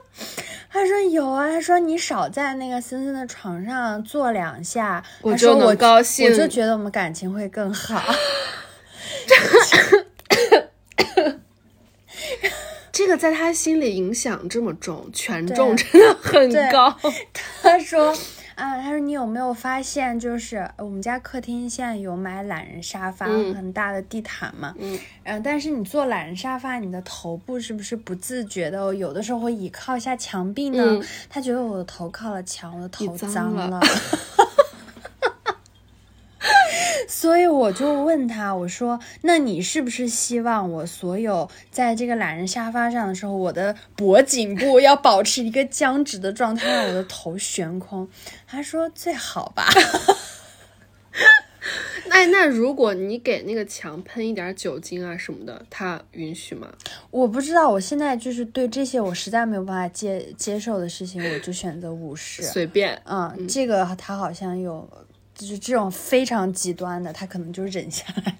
[0.70, 8.02] 他说有啊，他说你少在那个森森的床上坐两下，我就能高兴，我就觉得我们感情会更好。
[12.92, 16.96] 这个在他心里影响这么重，权重真的很高。
[17.62, 18.16] 他说。
[18.62, 24.76] 啊，他说你有没有发现，就是我们家客厅现在有买懒人沙发，很大的地毯嘛。
[24.78, 31.02] 嗯，嗯，但是你坐懒人沙发，你的头部是不是不自觉的，有的时候会倚靠一下墙壁呢？
[31.28, 33.80] 他觉得我的头靠了墙，我的头脏了。
[37.08, 48.08] 所以我就问他，我说：“那你是不是希望我所有在这个懒人沙发上的时候，我的脖颈部要保持一个僵直的状态，让我的头悬空？”
[48.48, 49.68] 他说：“最好吧。
[52.08, 56.68] ”那那如果你给那个墙喷一点酒精啊什么的，他允许吗？
[57.10, 63.02] 我不知道，我现在就是对这些我实在没有办法接接受的事情，我就选择无视，随便。
[63.06, 64.88] 嗯，这个他好像有。
[65.42, 68.38] 就是这种非常极端的，他可能就忍下来，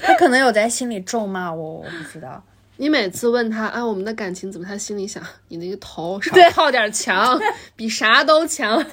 [0.00, 2.40] 他可能有在心里咒骂我，我不知道。
[2.76, 4.64] 你每次问他啊，我们的感情怎么？
[4.64, 7.36] 他心里想，你那个头少靠点墙，
[7.74, 8.86] 比啥都强。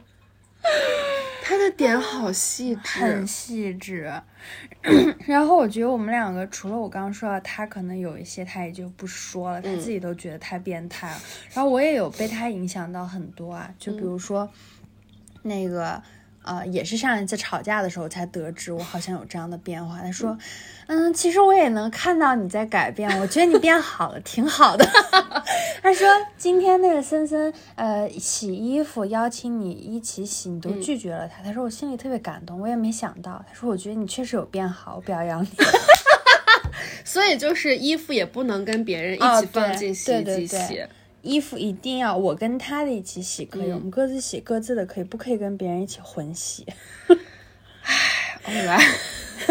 [1.42, 4.12] 他的点好细致，很细致。
[5.26, 11.18] 然后我觉得我们两个，除了我刚刚说的，他可能有一些他也就不说了，他自己都觉得太变态了。
[11.54, 14.46] 然后我也有被他影响到很多啊，就比如说
[15.40, 16.02] 那个。
[16.42, 20.00] 呃，也是上一次吵架的时候才得知我好像有这样的变化。
[20.00, 20.36] 他说
[20.88, 24.84] ：“嗯，其实我也能看到你在改变，我觉得你变好了，挺好的。
[25.82, 35.48] ”他说：“今天那个森森，呃，洗衣服邀请你一起洗，你都拒绝了他。”他说：“我心里特别感动，我也没想到。”他说：“我觉得你确实有变好，我表扬你。
[37.04, 40.84] ”所以就是衣服也不能跟别人一起放进洗衣机洗。
[41.22, 46.66] 衣服一定要我跟他的一起洗可以，我们各自洗各自的可以，不可以跟别人一起混洗。
[48.42, 48.78] 唉，来，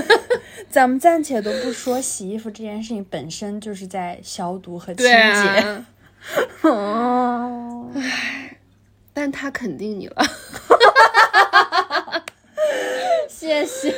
[0.69, 5.83] 咱们暂且都不说洗衣服这件事情本身就是在消毒和清洁。
[6.61, 8.57] 哦， 唉，
[9.13, 10.25] 但他肯定你了。
[13.27, 13.93] 谢谢。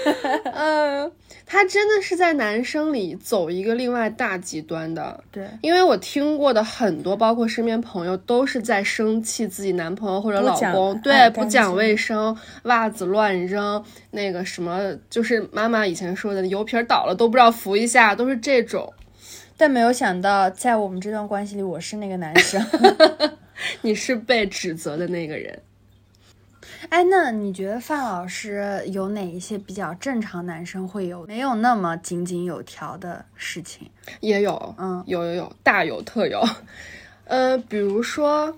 [0.53, 1.11] 嗯，
[1.51, 5.21] 他真的是在男生里走一个另外大极端的。
[5.29, 12.33] 对，因为我听过的很多，包括身边朋友，都是在生气自己男朋友或者老公，对，不讲卫生，
[12.63, 18.93] 袜子乱扔，那个什么，就是妈妈以前说的油瓶倒了都不知道扶一下，都是这种。
[19.57, 22.65] 但没有想到，在我们这段关系里，我是那个男生，
[23.83, 25.61] 你是被指责的那个人。
[26.89, 33.89] 哎，那你觉得范老师有哪一些比较正常男生会有没有那么井井有条的事情？
[34.19, 36.41] 也有，嗯，有有有，大有特有。
[37.25, 38.57] 呃，比如说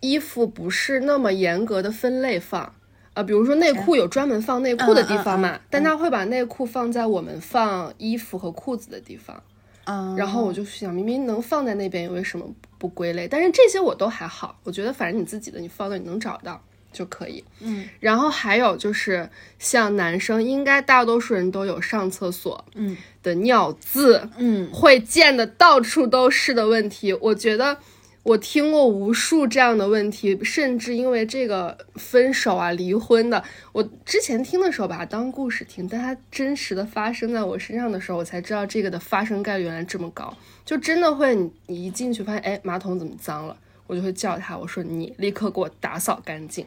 [0.00, 2.74] 衣服不是那么严格的分类放，
[3.14, 9.42] 啊，比如说内裤有专门放内裤的地方嘛，但他会把内裤放在我们放衣服和裤子的地方。
[9.84, 12.46] 嗯，然后我就想，明明能放在那边，为什么
[12.78, 13.28] 不归类？
[13.28, 16.62] 但是这些我都还好，我觉得反正你自己的，你放那你能找到。
[16.98, 19.30] 就可以，嗯，然后还有就是
[19.60, 27.12] 像男生，应该大多数人都有上厕所，嗯的尿渍，嗯，会溅的到处都是的问题。
[27.12, 27.78] 我觉得
[28.24, 33.44] 我听过无数这样的问题，甚至因为这个分手啊、离婚的。
[33.72, 40.36] 我之前听的时候把它当故事听，但它真实的发生在我身上的时候，我才知道这个的发生概率原来这么高。
[40.64, 43.56] 就真的会，你你一进去发现，哎，马桶怎么脏了？
[43.88, 46.64] 我就会叫他，我说你立刻给我打扫干净。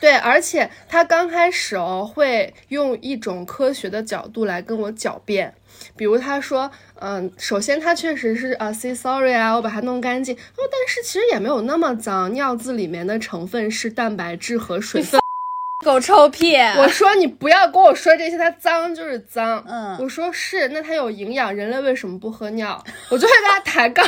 [0.00, 5.52] 对，而且他刚开始哦会用一种科学的角度来跟我狡辩，
[5.94, 10.34] 比如他说，嗯，首先他确实是啊，say sorry 啊，我把它弄干净。
[10.34, 15.20] 哦，但是其实也没有那么脏，尿渍里面的成分是蛋白质和水分。
[15.84, 16.56] 狗臭屁！
[16.76, 19.64] 我说你不要跟我说这些，它脏就是脏。
[19.66, 22.82] 嗯，我说是，那它有营养，人类为什么不喝尿？
[23.10, 24.06] 我就会跟他抬杠。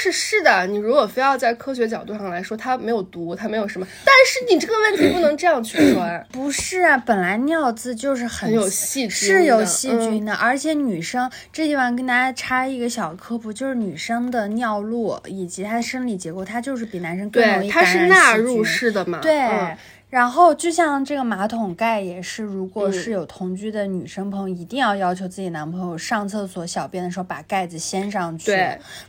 [0.00, 3.86] 就是是的，你如果非要在科学角度上来说，它没有毒，它没有什么。
[4.02, 6.24] 但是你这个问题不能这样去说啊。
[6.32, 10.32] 不是啊，本来尿渍就是很有细菌，是有细菌的。
[10.32, 18.08] 而且女生这地方跟大家插一个小科普，就是女生的尿路以及她的生理结构，它就是比男生更容易感染细菌。
[18.08, 19.18] 它是纳入式的嘛？
[19.20, 19.76] 对。
[20.10, 28.50] 然后就像这个马桶盖也是，如果是有同居的女生朋友，一定要要求自己男朋友上厕所小便的时候把盖子掀上去，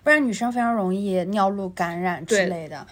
[0.04, 2.86] 不然女生非常容易尿路感染之类的。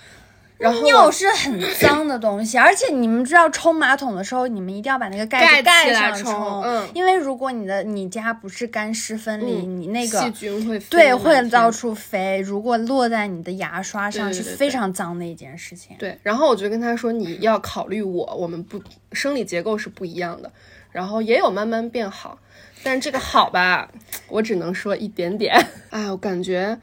[0.60, 15.96] 然后尿是很脏的东西，而且你们知道冲马桶的时候，你们一定要把那个盖子盖上冲，嗯，因为如果你的你家不是干湿分离，你那个细菌会对会到处飞，如果落在你的牙刷上是非常脏的一件事情。
[15.98, 18.82] 对，然后我就跟他说，你要考虑我，我们不
[19.14, 20.52] 生理结构是不一样的，
[20.92, 22.38] 然后也有慢慢变好，
[22.84, 23.90] 但这个好吧，
[24.28, 25.56] 我只能说一点点。
[25.90, 26.78] 哎，我感觉。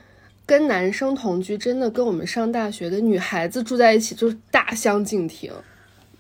[0.47, 5.53] 跟男生同居，真的跟我们上大学的女孩子住在一起就是大相径庭。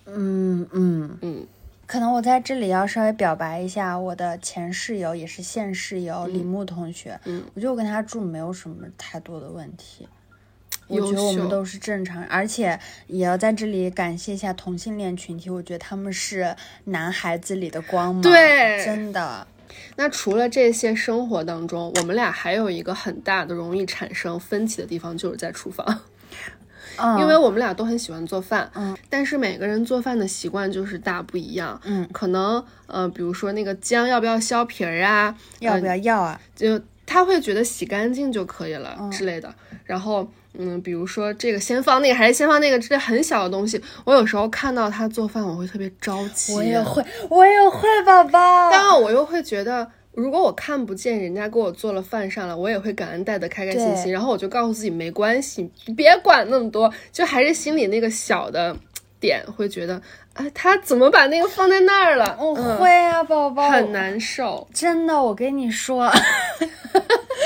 [0.04, 1.46] 嗯嗯嗯，
[1.86, 7.18] 可能我在这里要稍微表白一下我的前室友，也是现室友李牧同学。
[7.24, 10.08] 嗯，我觉得我跟他住没有什么太多的问题。
[10.88, 16.54] 我觉得我们都是正常，而且也要在这里感谢一下同性恋群体，我觉得他们是
[16.84, 18.22] 男孩子里的光芒。
[18.22, 19.44] 对，真的。
[19.96, 25.84] 那除了这些生活当中，我们俩还有一个很大的容易产生分歧的地方，就是在厨房。
[26.98, 39.54] 嗯，因为我们俩都很喜欢做饭，嗯，但是每个人做饭的习惯就是大不一样，嗯，可能呃，比如说那个姜要不要削皮儿啊，要不要要啊，就他会觉得洗干净就可以了之类的，
[39.84, 40.30] 然后。
[40.58, 46.54] 嗯，比如说这个先放那个还是先放那个，这很小的东西，我有时候看到他做饭，我会特别着急。
[46.54, 48.70] 我也会，我也会，宝宝。
[48.70, 54.12] 但我又会觉得，如果我看不见人家给我做了饭上了，我也会感恩戴德，开开心心。
[54.12, 58.76] 然后我就告诉自己没关系，别管那么多，就还是心里那个小的
[59.20, 60.00] 点会觉得，
[60.34, 62.36] 哎，他怎么把那个放在那儿了？
[62.40, 64.66] 我会啊，宝宝，很难受。
[64.72, 66.10] 真的，我跟你说。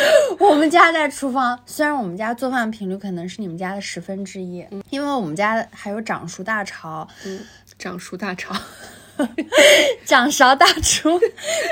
[0.38, 7.40] 我们家在厨房，虽然我们家做饭频率可能是你们家的十分之一，因为我们家还有掌熟大潮，嗯，
[7.78, 8.54] 掌熟大潮，
[10.04, 11.20] 掌勺大厨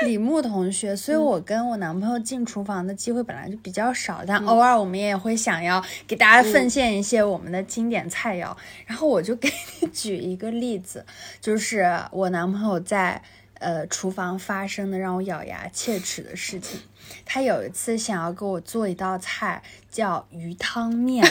[0.03, 8.55] 李牧同学，所以我跟我男朋友进厨房的机会本来就比较少，但偶尔我们也会想要给大家奉献一些我们的经典菜肴。
[8.85, 11.05] 然后我就给你举一个例子，
[11.41, 13.21] 就是我男朋友在
[13.59, 16.79] 呃厨房发生的让我咬牙切齿的事情。
[17.25, 21.25] 他有一次想要给我做一道菜，叫鱼汤面，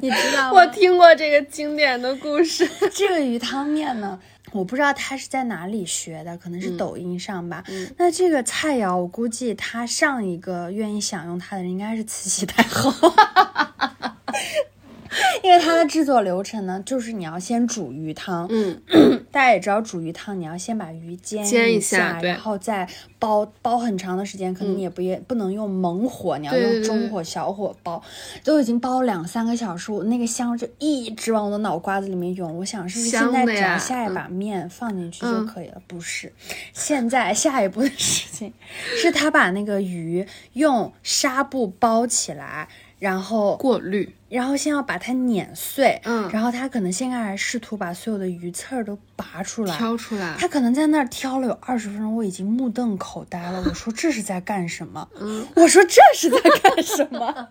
[0.00, 0.52] 你知道吗？
[0.52, 2.68] 我听过这个经典的故事。
[2.92, 4.18] 这个鱼汤面呢，
[4.52, 7.62] 我不知道他是在哪里学的，可能是抖音上吧。
[7.98, 12.92] 那这个菜肴，我估计他上一个愿意享用它的人应该是慈禧太后。
[15.42, 18.80] 因为它的制作流程呢，就是你要先煮鱼汤，嗯，
[19.32, 22.88] 大家也知道煮鱼汤，你要先把鱼煎煎一下，然后再
[23.18, 28.02] 煲煲很长的时间，可能你也不也不能用猛火，你要用中火小火煲，
[28.44, 32.56] 都已经煲两三个小时，我那个香就一直往我的脑瓜子里面涌。
[32.58, 35.80] 我想是不是现在只要下一把面放进去就可以了？
[35.86, 36.32] 不是，
[36.72, 38.52] 现在下一步的事情
[38.96, 42.68] 是他把那个鱼用纱布包起来。
[43.00, 50.36] 然后过滤，然后先要把它碾碎，嗯，然后他可能先开始试图把所有的鱼刺儿都拔出来，挑出来。
[50.38, 53.60] 他可能在那儿挑了有二十分钟，我已经目瞪口呆了。
[53.66, 55.08] 我说这是在干什么？
[55.18, 57.48] 嗯，我说这是在干什么？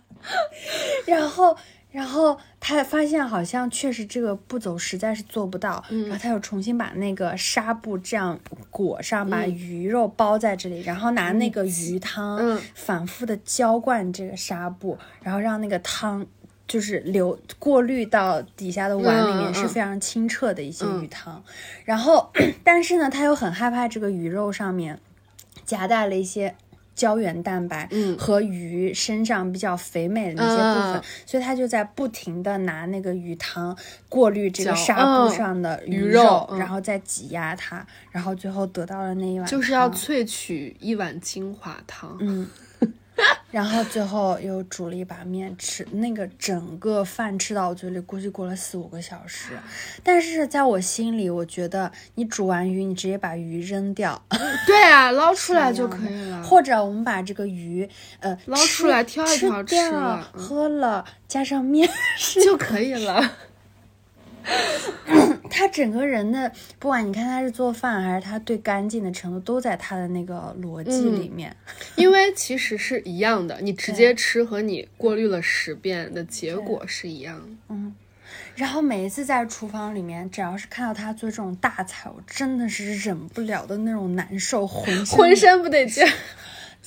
[1.06, 1.58] 然后。
[1.92, 16.24] 然后他发现好像确实这个步骤实在是做不到，然后他又重新把那个纱布这样裹上，把鱼肉包在这里，然后拿那个鱼汤反复的浇灌这个纱布，然后让那个汤
[16.68, 21.44] 就是流过滤到底下的碗里面是非常清澈的一些鱼汤。
[21.86, 22.32] 然后，
[22.64, 25.00] 但是呢，他又很害怕这个鱼肉上面
[25.66, 26.56] 夹带了一些。
[27.00, 27.88] 胶原蛋白
[28.18, 33.74] 和鱼身上比较肥美的那些部分，所以他就在不停的拿那个鱼汤
[34.10, 42.18] 过滤这个纱布上的鱼肉，然后再挤压它，然后最后得到了那一碗，就是要萃取一碗精华汤。
[42.20, 42.46] 嗯。
[43.52, 49.54] 然后最后又煮了一把面吃，那个整个饭吃到我嘴里，估计过了四五个小时。
[50.04, 54.22] 但是在我心里，我觉得你煮完鱼，你直接把鱼扔掉，
[54.68, 56.44] 对啊，捞出来就可以了。
[56.44, 57.90] 或者我们把这个鱼，
[58.20, 61.90] 呃，捞出来挑一挑吃了，喝了，加上面
[62.44, 63.34] 就可以了。
[65.50, 71.56] 他整个人的，不管你看他是做饭还是他对干净的程度，都在他的那个逻辑里面。
[71.96, 77.48] 因为其实是一样的，你直接吃和你过滤了十遍的结果是一样的。
[77.70, 77.96] 嗯。
[78.56, 86.06] 然后每一次在厨房里面，只要是看到他做这种大菜，我真的是忍不了的那种难受，浑身浑身不得劲。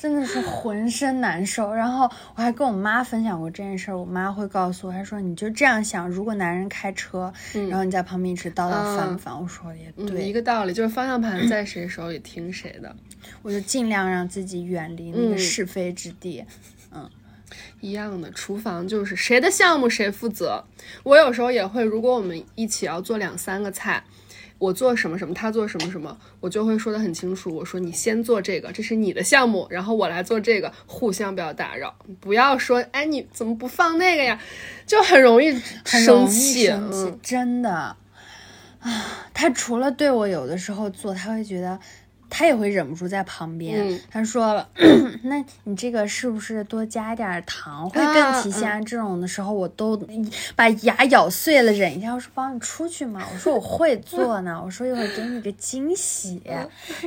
[0.02, 7.32] 真的是浑身难受，然后我还跟我妈分享过这件事儿，我妈会告诉我，她说你就这样想，如果男人开车，
[7.70, 12.96] 然后你在旁边一直叨叨烦烦，我说也对，一个道理，就是方向盘在谁手里听谁的，
[13.42, 16.44] 我就尽量让自己远离那个是非之地，
[16.90, 17.08] 嗯，
[17.80, 20.64] 一样的，厨房就是谁的项目谁负责，
[21.04, 24.02] 我有时候也会，如果我们一起要做两三个菜。
[24.62, 27.52] 我做什么什么，他做什么什么，我就会说的很清楚。
[27.52, 34.38] 我说你先做这个，这是你的项目，然后我来做这个，互相不要打扰，不要说哎你怎么不放那个呀，
[34.86, 35.50] 就很容易
[35.84, 36.66] 生气。
[36.66, 37.96] 生气，真的啊，
[39.34, 41.80] 他除了对我有的时候做，他会觉得。
[42.34, 44.66] 他也会忍不住在旁边，他说
[45.24, 49.94] ：“那你这个是不是多加点糖会更提鲜？”这种的时候，我都
[50.56, 52.14] 把牙咬碎了忍一下。
[52.14, 54.58] 我说：“帮你出去嘛。”我说：“我会做呢。
[54.64, 56.40] ”我说：“一会儿给你个惊喜。”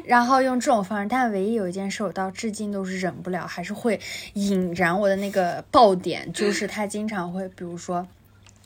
[0.06, 4.00] 然后用这种方式，但唯一有一件事，我到至今都是忍不了，还是会
[4.34, 8.08] 引燃我的那个爆点，就是他经常会，比如说。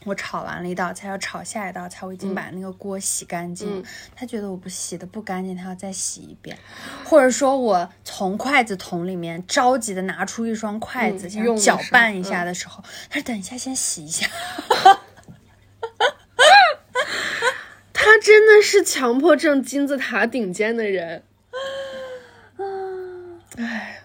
[0.05, 3.87] 我炒完了一道菜，要炒下一道菜，我已经把那个锅洗干净了。
[4.15, 6.57] 他觉得我不洗的不干净，他要再洗一遍。
[7.03, 14.25] 或者说我从筷子桶里面着急的拿出一双筷子，想搅拌一下的时候，他说：“等一下，先洗一下。
[17.91, 21.23] ”他真的是强迫症金字塔顶尖的人。
[22.55, 22.63] 啊，
[23.57, 23.97] 哎。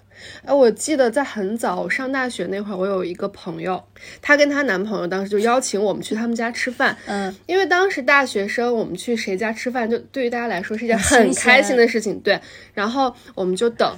[0.47, 3.83] 哎，我记得在很早我上大学那会儿，我有一个朋友，
[4.21, 6.97] 她跟她男朋友当时就邀请我们去他们家吃饭。
[7.07, 12.21] 嗯，因为当时大学生，我们去谁家吃饭，就对于大家来说是一件很开心的事情。
[12.21, 12.39] 对，
[12.75, 13.97] 然后我们就等。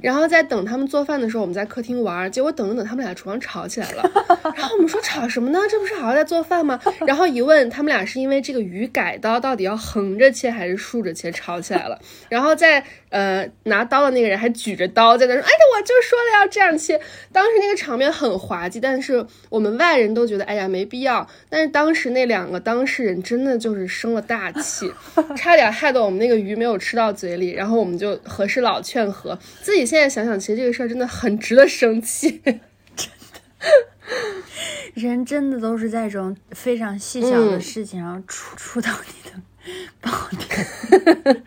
[0.00, 4.08] 然后在等他们做饭的时候，我们在客厅玩，结果等着等，他们俩厨房吵起来了。
[4.54, 5.58] 然后我们说吵什么呢？
[5.68, 6.78] 这不是好好在做饭吗？
[7.04, 11.98] 然后一问，他们俩是因为这个鱼改刀到底要横着切还是竖着切吵起来了。
[12.28, 17.00] 然后在呃拿刀的那个人还举着刀在那说：“哎呀，我就说了要这样切。”
[17.30, 21.28] 当时那个场面很滑稽，但是我们外人都觉得哎呀没必要。
[21.48, 24.92] 但是当时那两个当事人真的就是生了大气，
[25.36, 27.50] 差点害得我们那个鱼没有吃到嘴里。
[27.50, 29.84] 然后我们就和事佬劝和自己。
[29.84, 32.40] 现在想想，其实这个事儿真的很值得生气。
[32.96, 33.40] 真的，
[34.94, 39.36] 人真的都是在这种非常细小的事情上触触到你的
[40.00, 41.44] 爆点。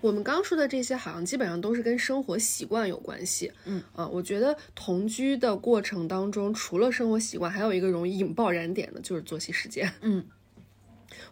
[0.00, 3.52] 我们刚说的这些，好像基本上都是跟生活习惯有关系。
[3.64, 9.92] 嗯啊，我觉得同居的过程当中，除了生活习惯，还有一个容易引爆燃点的，就是作息时间。
[10.00, 10.24] 嗯。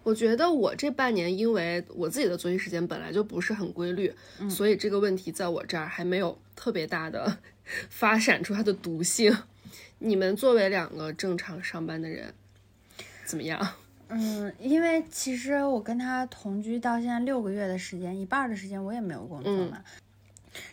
[0.03, 4.13] 我觉得我这半年，因为我自己的作息时间本来就不是很规律，
[4.49, 7.39] 所以这个问题在我这儿还没有特别大的
[7.91, 9.37] 发展出它的毒性。
[9.99, 12.33] 你们作为两个正常上班的人，
[13.25, 13.75] 怎么样？
[14.09, 19.83] 嗯，因为其实我跟他同居到现在六个月的时间，一半的时间我也没有工作嘛。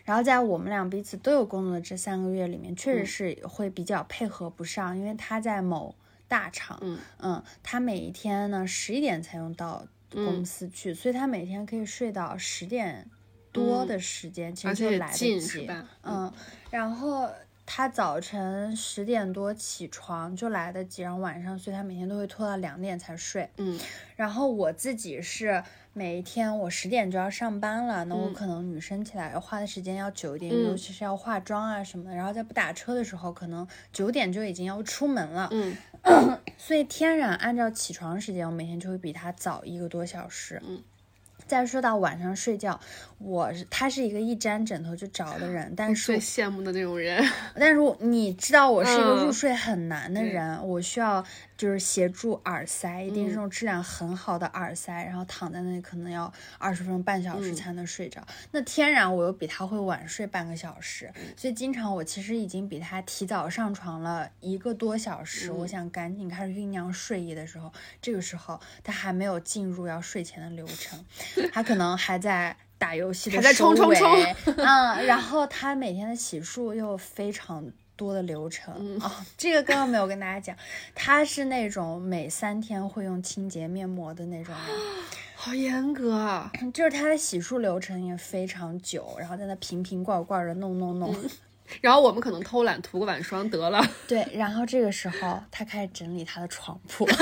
[0.03, 5.95] 然后在我们俩彼此都有工作的这三个月里面，确实是会比较配合不上，因为他在某。
[6.27, 13.07] 大厂，嗯嗯，他每一天呢十一点才用到公司去，所以他每天可以睡到十点
[13.51, 15.69] 多的时间，其实就来得及，
[16.01, 16.33] 嗯，
[16.71, 17.29] 然后。
[17.65, 23.49] 他早晨十点多起床就来得及，然后晚上，所以他每天都会拖到两点才睡。
[23.57, 23.79] 嗯，
[24.15, 25.63] 然后我自己是
[25.93, 32.15] 每一天我十点就要上班了，那我可能女生起来要花的时间要久一点，尤其是要化妆啊什么的。
[32.15, 35.49] 然后在不打车的时候，可能九点就已经要出门了。
[35.51, 35.75] 嗯，
[36.57, 40.61] 所以天然按照起床时间，我每天就会比他早一个多小时。
[40.67, 40.83] 嗯。
[41.47, 42.79] 再说到晚上睡觉，
[43.19, 47.23] 我他是一个一沾枕头就着的人，但是最羡慕的那种人。
[47.55, 51.23] 但是你知道我是一个入睡很难的人，我需要。
[51.57, 58.21] 就是协助耳塞，一定是那种质量很好的耳塞，然后躺在那里可能要二十分钟、半小时才能睡着。
[58.51, 65.51] 那天然我又比他会晚睡半个小时，所以经常我其实已经比他提早上床了一个多小时。
[65.51, 71.05] 我想赶紧开始酝酿睡意的时候，这个时候他还没有进入要睡前的流程，
[71.53, 77.71] 他可能还在打游戏的收尾，嗯，然后他每天的洗漱又非常。
[77.95, 80.55] 多的流程啊，这个刚刚没有跟大家讲，
[80.93, 84.77] 他是那种每三天会用清洁面膜的那种人，
[85.35, 86.51] 好严格啊！
[86.73, 91.15] 就是他的洗漱流程也非常久，然后在那瓶瓶罐罐的弄弄弄，
[91.81, 93.85] 然后我们可能偷懒涂个晚霜得了。
[94.07, 97.07] 对，然后这个时候他开始整理他的床铺。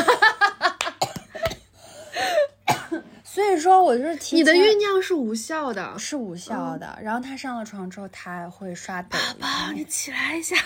[3.34, 7.00] 所以说，我就是提你的酝酿是无效的，是无效的。
[7.02, 9.40] 然后他上了床之后，他还会刷抖音。
[9.40, 10.56] 宝宝，你起来一下。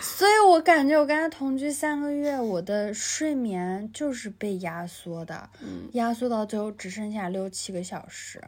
[0.00, 5.50] 所以我感觉我跟他同居三个月，我的睡眠就是被压缩的，
[5.94, 8.40] 压缩到最后只剩下六七个小时。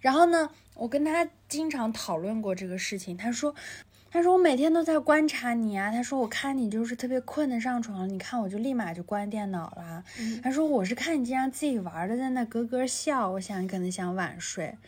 [0.00, 3.54] 然后呢，我跟他经常讨论过这个事情，他说。
[4.14, 5.90] 他说我每天都在观察你啊。
[5.90, 10.04] 他说我看你就是特别困的上床了，你看我就立马就关电脑了。
[10.40, 14.78] 他说我是看你经常自己玩的在那咯咯笑，我想你可能想晚睡。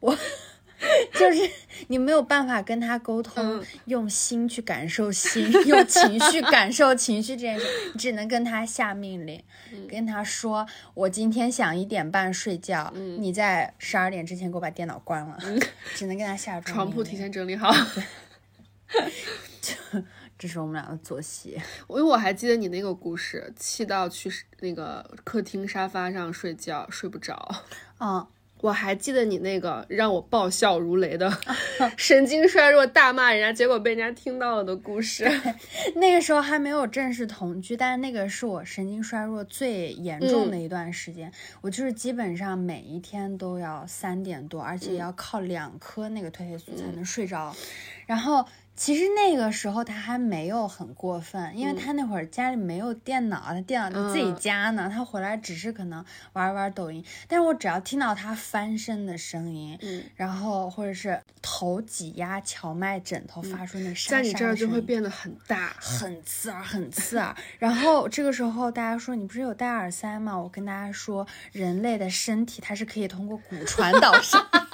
[0.00, 0.18] 我
[1.14, 1.48] 就是
[1.86, 9.40] 你没有办法跟他沟通，用心去感受心， 用情绪感受情绪这件事，你只能跟他下命令，
[9.88, 15.38] 跟他说我今天想一点半睡觉，你在十二点之前给我把电脑关了，
[15.94, 17.72] 只能跟他下床铺提前整理好。
[19.60, 20.02] 这
[20.38, 21.60] 这是我们俩的作息。
[21.88, 24.30] 因为我还记得你那个故事，气到去
[24.60, 27.64] 那个客厅沙发上睡觉，睡不着。
[28.00, 28.26] 嗯。
[28.62, 31.30] 我还记得你那个让我爆笑如雷的
[31.94, 35.30] 神经衰弱大骂人家，结果被人家听到了的故事。
[35.96, 41.30] 那个时候还没有正式同居，但是那个是我神经衰弱最严重的一段时间。
[41.60, 47.54] 我就是基本上每一天都要三点多，而且要靠两颗那个褪黑素才能睡着，
[48.06, 48.44] 然后。
[48.76, 54.90] 其实那个时候他还没有很过分，因为他那会儿家里没有电脑，他电脑在自己家呢。
[54.92, 56.04] 他回来只是可能
[56.34, 67.34] 玩玩抖音，但是我只要听到他翻身的声音，嗯，然后或者是头挤压荞麦枕头发出那沙沙在你这儿就会变得很大，很刺耳，很刺耳。
[67.58, 70.36] 然后这个时候大家说你不是有戴耳塞吗？
[70.38, 74.38] 我跟大家说，人类的身体它是可以通过骨传导声，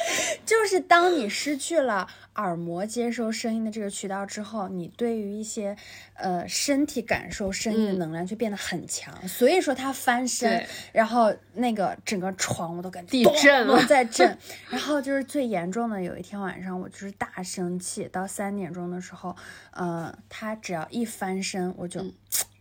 [0.46, 2.08] 就是当你失去了。
[2.36, 5.76] 耳膜接收声音的这个渠道之后，你对于一些
[6.14, 9.12] 呃身体感受声音的能量就变得很强。
[9.28, 14.38] 所以说他翻身，然后那个整个床我都感觉地震了，在震。
[14.70, 19.36] 然后就是最严重的，有一天晚上我就是大生气，到三点钟的时候，
[19.72, 22.02] 呃，他只要一翻身，我就。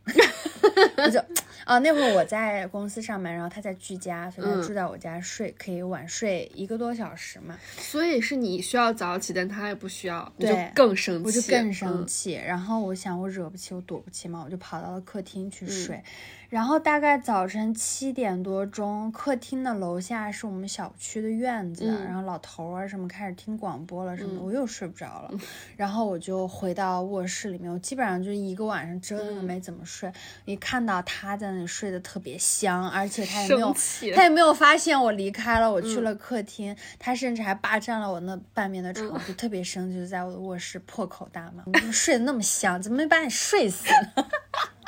[0.98, 1.20] 我就
[1.66, 7.58] 啊，那会儿我在公司上班，然后他在居家，所以他住在我家睡，可以晚睡一个多小时嘛。
[7.78, 12.34] 所以是你需要早起，但他也不需要，对，更生气，我就更生气。
[12.34, 16.02] 然后我想，我惹不起，我躲不起嘛，我就跑到了客厅去睡。
[16.50, 25.32] 然后大概早晨七点多钟，客厅的楼下是我们小区的院子，然后老头啊什么开始听广播了什么的，我又睡不着了。
[25.78, 30.12] 然后我就回到卧室里面，我基本上就一个晚上折腾没怎么睡。
[30.46, 33.76] 一看到他在那里睡得特别香，而且他也没有
[34.16, 43.86] 他也没有发现我离开了，我去了客厅，他甚至还霸占了我那半边的床，就特别生气，就在我的卧室破口大骂：睡得那么香，怎么没把你睡死？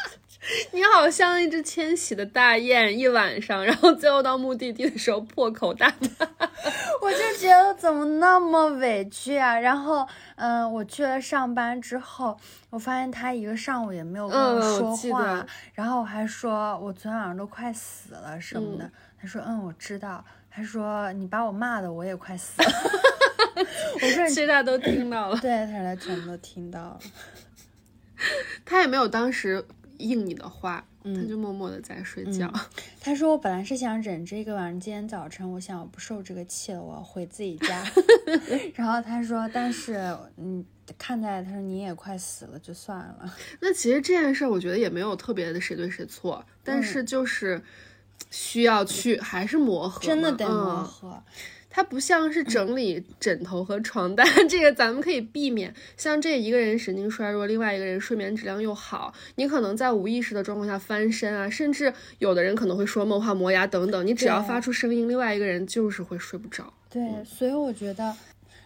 [0.72, 6.28] 你好像一只迁徙的大雁，一晚上，然后最后到目的地的时候破口大骂。
[7.02, 9.58] 我就觉得怎么那么委屈啊！
[9.60, 12.38] 然后，嗯，我去了上班之后，
[12.70, 18.90] 我发现他一个上午也没有跟我说话，然后我还说我昨天晚上都快死了什么的。
[19.20, 20.24] 他说：“嗯，我知道。”
[20.54, 22.70] 他说：“你把我骂的我也快死了。”
[24.02, 27.00] 我说：“其实他都听到了。”对，他俩全都听到了。
[28.66, 29.66] 他也没有当时
[30.02, 32.52] 应你的话，他就默默的在睡觉。
[33.00, 37.86] 他说：“我本来是想忍这个晚上，今天早晨我想我不受这个气了，我要回自己家。
[38.76, 40.66] ”然后他说：“但是，嗯，
[40.98, 47.62] 看在他说你也快死了，就算了。”那其实这件事，我觉得也没有特别的谁对谁错，但是就是
[48.30, 51.24] 需要去还是磨合，真的得磨合。
[51.74, 55.74] 它不像是整理枕头和床单， 这个咱们可以避免。
[55.96, 64.06] 像这一个人神经衰弱，另外一个人睡眠质量又好，你可能在无意识的状况下翻身啊，甚至有的人可能会说梦话、磨牙等等。
[64.06, 66.74] 你只要发出声音，另外一个人就是会睡不着。
[66.90, 68.14] 对，所以我觉得，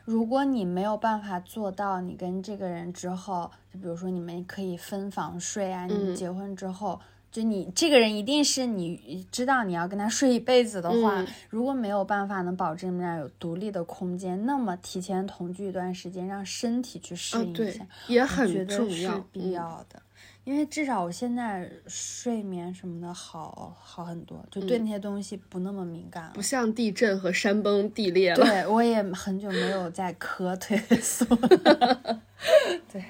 [0.03, 6.99] 如果你没有办法做到，你跟这个人之后，就比如说你们可以分房睡啊，你们结婚之后。
[7.35, 20.01] 就你这个人一定是你知道你要跟他睡一辈子的话，如果没有办法能保证你们俩有独立的空间，那么提前同居一段时间，让身体去适应一下，也很重要，是必要的。
[20.45, 28.45] 因为至少我现在睡眠什么的好好很多，就对那些东西不那么敏感了，不像地震和山崩地裂了。
[28.45, 31.25] 对我也很久没有在磕腿 缩。
[32.89, 33.03] 对，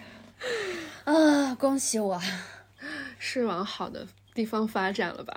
[1.03, 2.19] 啊，恭喜我。
[3.17, 5.33] 是往好的地方发展了吧？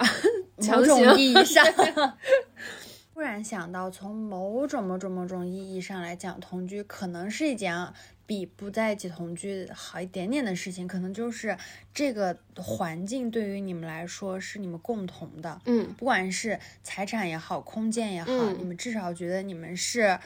[0.68, 1.64] 某种意义上，
[3.14, 7.92] 突然想到，从某种某种某种意义上来讲，同居可能是一件
[8.26, 10.86] 比不在一起同居好一点点的事情。
[10.86, 11.56] 可能就是
[11.94, 20.18] 这个环境对于你们来说是你们共同的，嗯，不管是财产也好，空间也好，你们至少觉得你们是。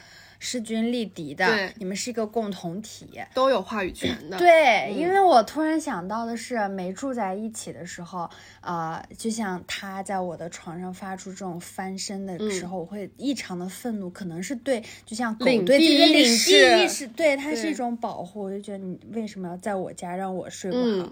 [0.43, 4.37] 势均力敌的，你们是一个共同体，都有话语权的。
[4.39, 8.29] 对，因为我突然想到的是，没住在一起的时候，
[8.59, 18.41] 呃，就像他在我的床上发出这种翻身的时候，我会异常的愤怒，可能是对，就像狗对自己的领地意识，对它是一种保护。
[18.41, 21.09] 我就觉得你为什么要在我家让我睡不好？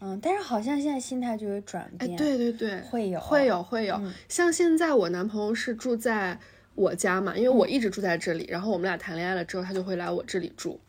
[0.00, 2.16] 嗯，但是好像现在心态就有转变。
[2.16, 6.38] 对对对，会有会有会有，像现在我男朋友是住在。
[6.80, 10.80] 我家嘛，因为我一直住在这里，然后我们俩谈恋爱了之后，他就会来我这里住。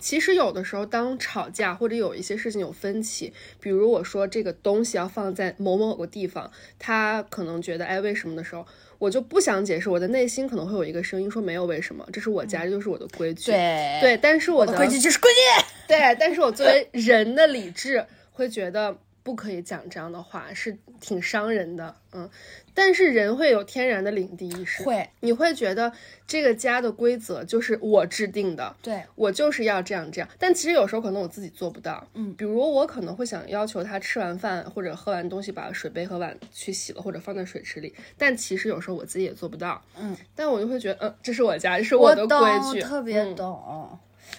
[0.00, 6.50] 其实有的时候，当吵架或者有一些事情有分歧，比如我说这个东西要放在某某某个地方，
[6.80, 8.66] 他可能觉得哎为什么的时候，
[8.98, 13.52] 我就不想解释，我的内心可能会有一个声音说没有为什么，这是我家，这就是我的规矩。
[13.52, 15.64] 对对，但是我的规矩就是规矩。
[15.86, 21.96] 对，但是我作为人的理智会觉得不可以讲这样的话，是挺伤人的。
[22.12, 22.30] 嗯。
[22.76, 25.92] 但是人会有天然的领地意识，会，你会觉得
[26.26, 30.28] 这个家的规则就是我制定的，对我就是要这样这样。
[30.40, 42.38] 但其实有时候可能我自己做不到，嗯，比如我可能会想要求他吃完饭或者喝完东西把水杯和碗去洗了或者放在水池里，但其实有时候我自己也做不到，嗯，但我就会觉得，嗯，这是我家，这是我的规
[42.72, 43.96] 矩，特别懂。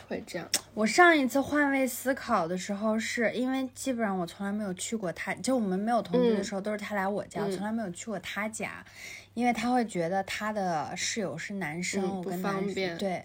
[0.08, 0.48] 会这样。
[0.74, 8.84] 我上一次换位思考的时候，是因为基本上我从来没有去过他，就我们没有同居的时候，都是他来我家，我从来没有去过他家。
[9.36, 13.24] 因为他会觉得他的室友是男生，我跟男生对，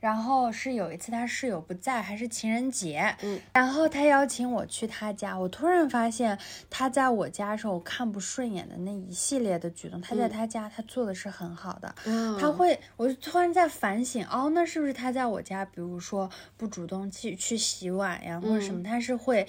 [0.00, 6.38] 然后是有一次他室友不在，还是情人节，嗯，然后他邀请我去他家，我突然发现
[6.70, 11.94] 他在我家的时候我看不顺眼的那一系列的举动，他在他家他做的是很好的，
[12.40, 19.46] 他会，我就突然在反省，哦，那是不是他在我家，比如说不主动去去洗碗呀，或者什么，他是会。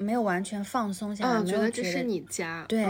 [0.00, 2.64] 没有完全放松下来，觉得这是你家。
[2.66, 2.82] 对，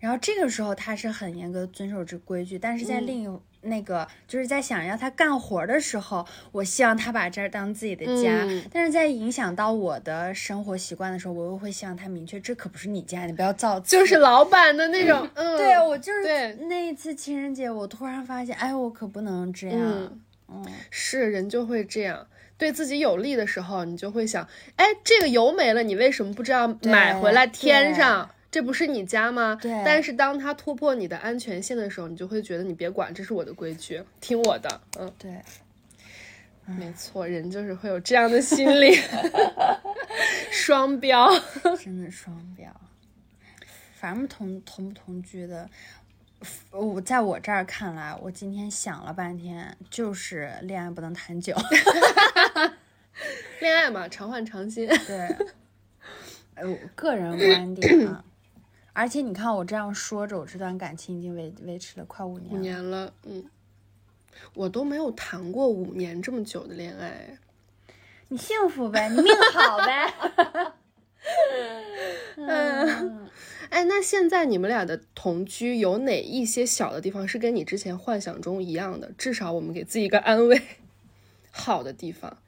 [0.00, 8.46] 然后这个时候他是很严格遵守这规矩，但是在另一那个就是在想要他干活的时候，我希望他把这儿当自己的家。
[8.72, 13.90] 但是在影响到我的生活习惯的时候，我又会希望他明确这可不是你家，你不要造次。
[13.90, 20.18] 就是老板的那种， 嗯，对我就是那一次情人节，我突然发现，哎，我可不能这样。
[20.48, 22.24] 嗯，是人就会这样。
[22.58, 28.30] 对自己有利的时候，你就会想，哎，这个油没了，你为什么不知道买回来添上？
[28.50, 29.58] 这不是你家吗？
[29.60, 29.70] 对。
[29.84, 34.80] 但是当他突破你的安全线的时候，你就会觉得你别管，这是我的规矩，听我的。
[34.98, 35.32] 嗯，对。
[36.64, 38.98] 没错，人就是会有这样的心理，
[40.50, 41.28] 双标，
[41.84, 42.68] 真的双标。
[43.94, 45.68] 反正同同不同居的。
[46.70, 51.56] 我在我这儿看来，我今天想了半天，就是恋爱不能谈久。
[53.60, 54.86] 恋爱嘛，常换常新。
[55.06, 55.36] 对，
[56.56, 58.24] 我，个人观点啊。
[58.92, 62.54] 而且你看我这样说着，我这段感情已经维维持了快五年。
[62.54, 63.44] 五年了，嗯，
[64.54, 67.38] 我都没有谈过五年这么久的恋爱。
[68.28, 70.12] 你幸福呗，你命好呗。
[72.36, 73.28] 嗯，
[73.76, 79.12] 哎，那现在你们俩的同居有哪一些小的地方是跟你之前幻想中一样的？
[79.18, 80.62] 至少我们给自己一个安慰，
[81.50, 82.38] 好的地方。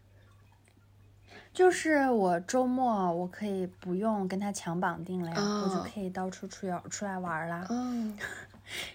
[1.53, 7.67] 就是我周末我可以不用跟他强绑定了呀，我就可以到处出游出来玩啦。
[7.69, 8.17] 嗯，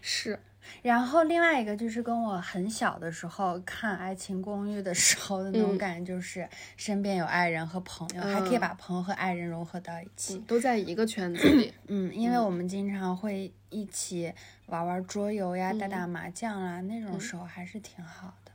[0.02, 0.40] 是。
[0.84, 6.48] 然后另外一个就是跟我很小的时候看《爱情公寓》的时候的那种感觉，就是
[6.78, 11.74] 身边有爱人和朋友，还可以把朋友和爱人融合到一起，都在一个圈子里。
[11.88, 14.32] 嗯，因为我们经常会一起
[14.68, 18.52] 玩玩桌游呀，打打麻将啊，那种时候还是挺好的，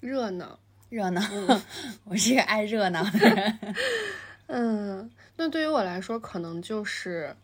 [0.00, 0.58] 热闹。
[0.90, 1.20] 热闹，
[2.04, 3.58] 我是一个爱热闹的人。
[4.46, 7.34] 嗯，那对于我来说，可能就是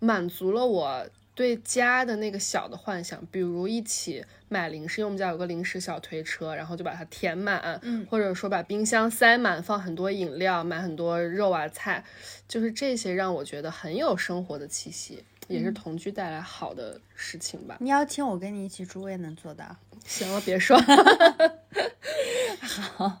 [0.00, 12.04] 满足了我对家的那个小的幻想，比如一起买零食，因为我们家有个零食小推车，然后就把它填满，嗯，或者说把冰箱塞满，放很多饮料，买很多肉啊菜，
[12.46, 15.24] 就是这些让我觉得很有生活的气息。
[15.46, 17.76] 也是同居带来好的事情吧。
[17.78, 19.76] 你要请我跟你一起住，我也能做到。
[20.06, 20.80] 行了，别说。
[22.62, 23.20] 好，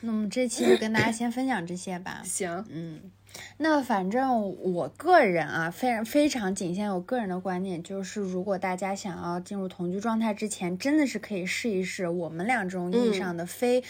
[0.00, 2.22] 那我们这期就跟大家先分享这些吧。
[2.24, 3.00] 行，嗯，
[3.58, 13.82] 那反正我个人啊，非常非常仅限我个人的观点，就是如果大家想要进入同居状态之前，真的是可以试一试我们俩这种意义上的非。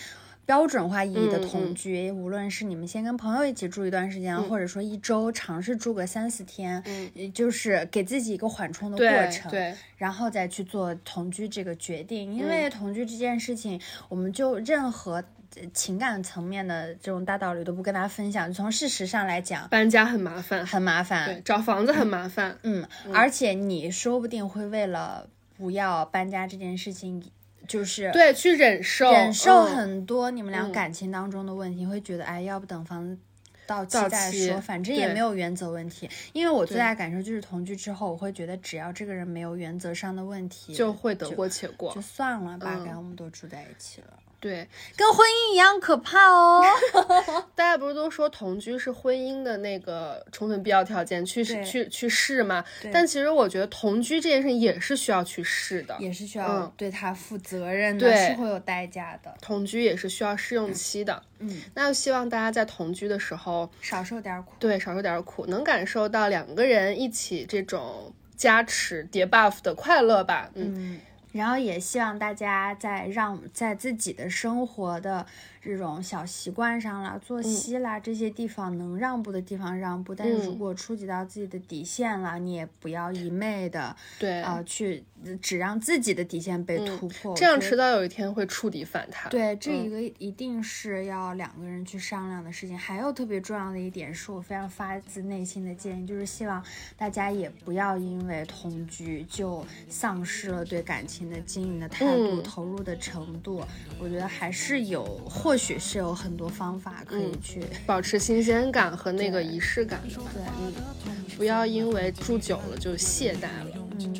[0.46, 12.34] 标准化意义的同居，无论是你们先跟朋友一起住一段时间，或者说一周尝试住个三四天，嗯，就是给自己一个缓冲的过程，对，然后再去做同居这个决定。
[12.34, 13.80] 因为同居这件事情，
[14.10, 15.24] 我们就任何
[15.72, 18.52] 情感层面的这种大道理都不跟大家分享。
[18.52, 27.22] 从事实上来讲，搬家很麻烦，很麻烦，对，找房子很麻烦，嗯，而且你说不定会为了不要搬家这件事情。
[27.66, 33.16] 就是对，去忍受忍受很多你们俩感情当中的问题，会觉得哎，要不等房子
[33.66, 36.08] 到期再说，反正也没有原则问题。
[36.32, 44.08] 因为我最大的感受就是同居之后，我会觉得只要这个人没有原则上的问题，就会得过且过，就算了吧，反正我们都住在一起了。
[44.40, 46.62] 对，跟婚姻一样可怕哦。
[47.56, 52.62] 大家不是都说同居是婚姻的那个充分必要条件，去去去试嘛？
[52.92, 59.34] 但其实我觉得同居这件事情也是需要去试的，也是需要对他负责任的，是会有代价的。
[59.40, 61.22] 同居也是需要试用期的。
[61.33, 61.33] 嗯，
[61.74, 70.50] 那就希望大家在同居的时候少受点苦，对，少受点苦，能感受到两个人一起这种加持叠 buff 的快乐吧。
[70.54, 71.00] 嗯。
[71.32, 75.26] 然后也希望大家在让在自己的生活的
[75.64, 85.02] 这种小习惯上啦、作息啦这些地方能让步的地方让步，但是如果触及到自己的底线了，你也不要一昧的对啊去
[85.42, 89.28] 只让自己的底线被突破，这样迟早有一天会触底反弹。
[89.30, 92.78] 对，这一个一定是要两个人去商量的事情。
[92.78, 96.62] 还有特别重要的一点，是我非常发自内心的建议，就是希望
[96.96, 101.24] 大家也不要因为同居就丧失了对感情。
[101.24, 103.64] 的经营的态度、投入的程度，
[103.98, 110.14] 我觉得还是有，或许是有很多方法可以去 保持新鲜感和那个仪式感的。
[110.14, 113.76] 对，嗯，不要因为住久了就懈怠了。
[114.00, 114.14] 嗯，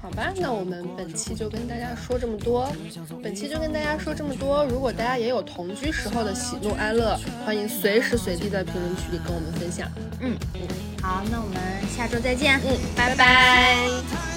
[0.00, 2.70] 好吧，那我们本期就跟大家说这么多。
[3.22, 4.64] 本期就跟大家说这么多。
[4.64, 9.88] 如果大家也有同居时候的喜怒哀乐，欢迎随时随地在评论区里跟我们分享。
[10.20, 10.60] 嗯嗯，
[11.00, 11.56] 好，那我们
[11.88, 12.58] 下周再见。
[12.64, 14.31] 嗯，拜拜。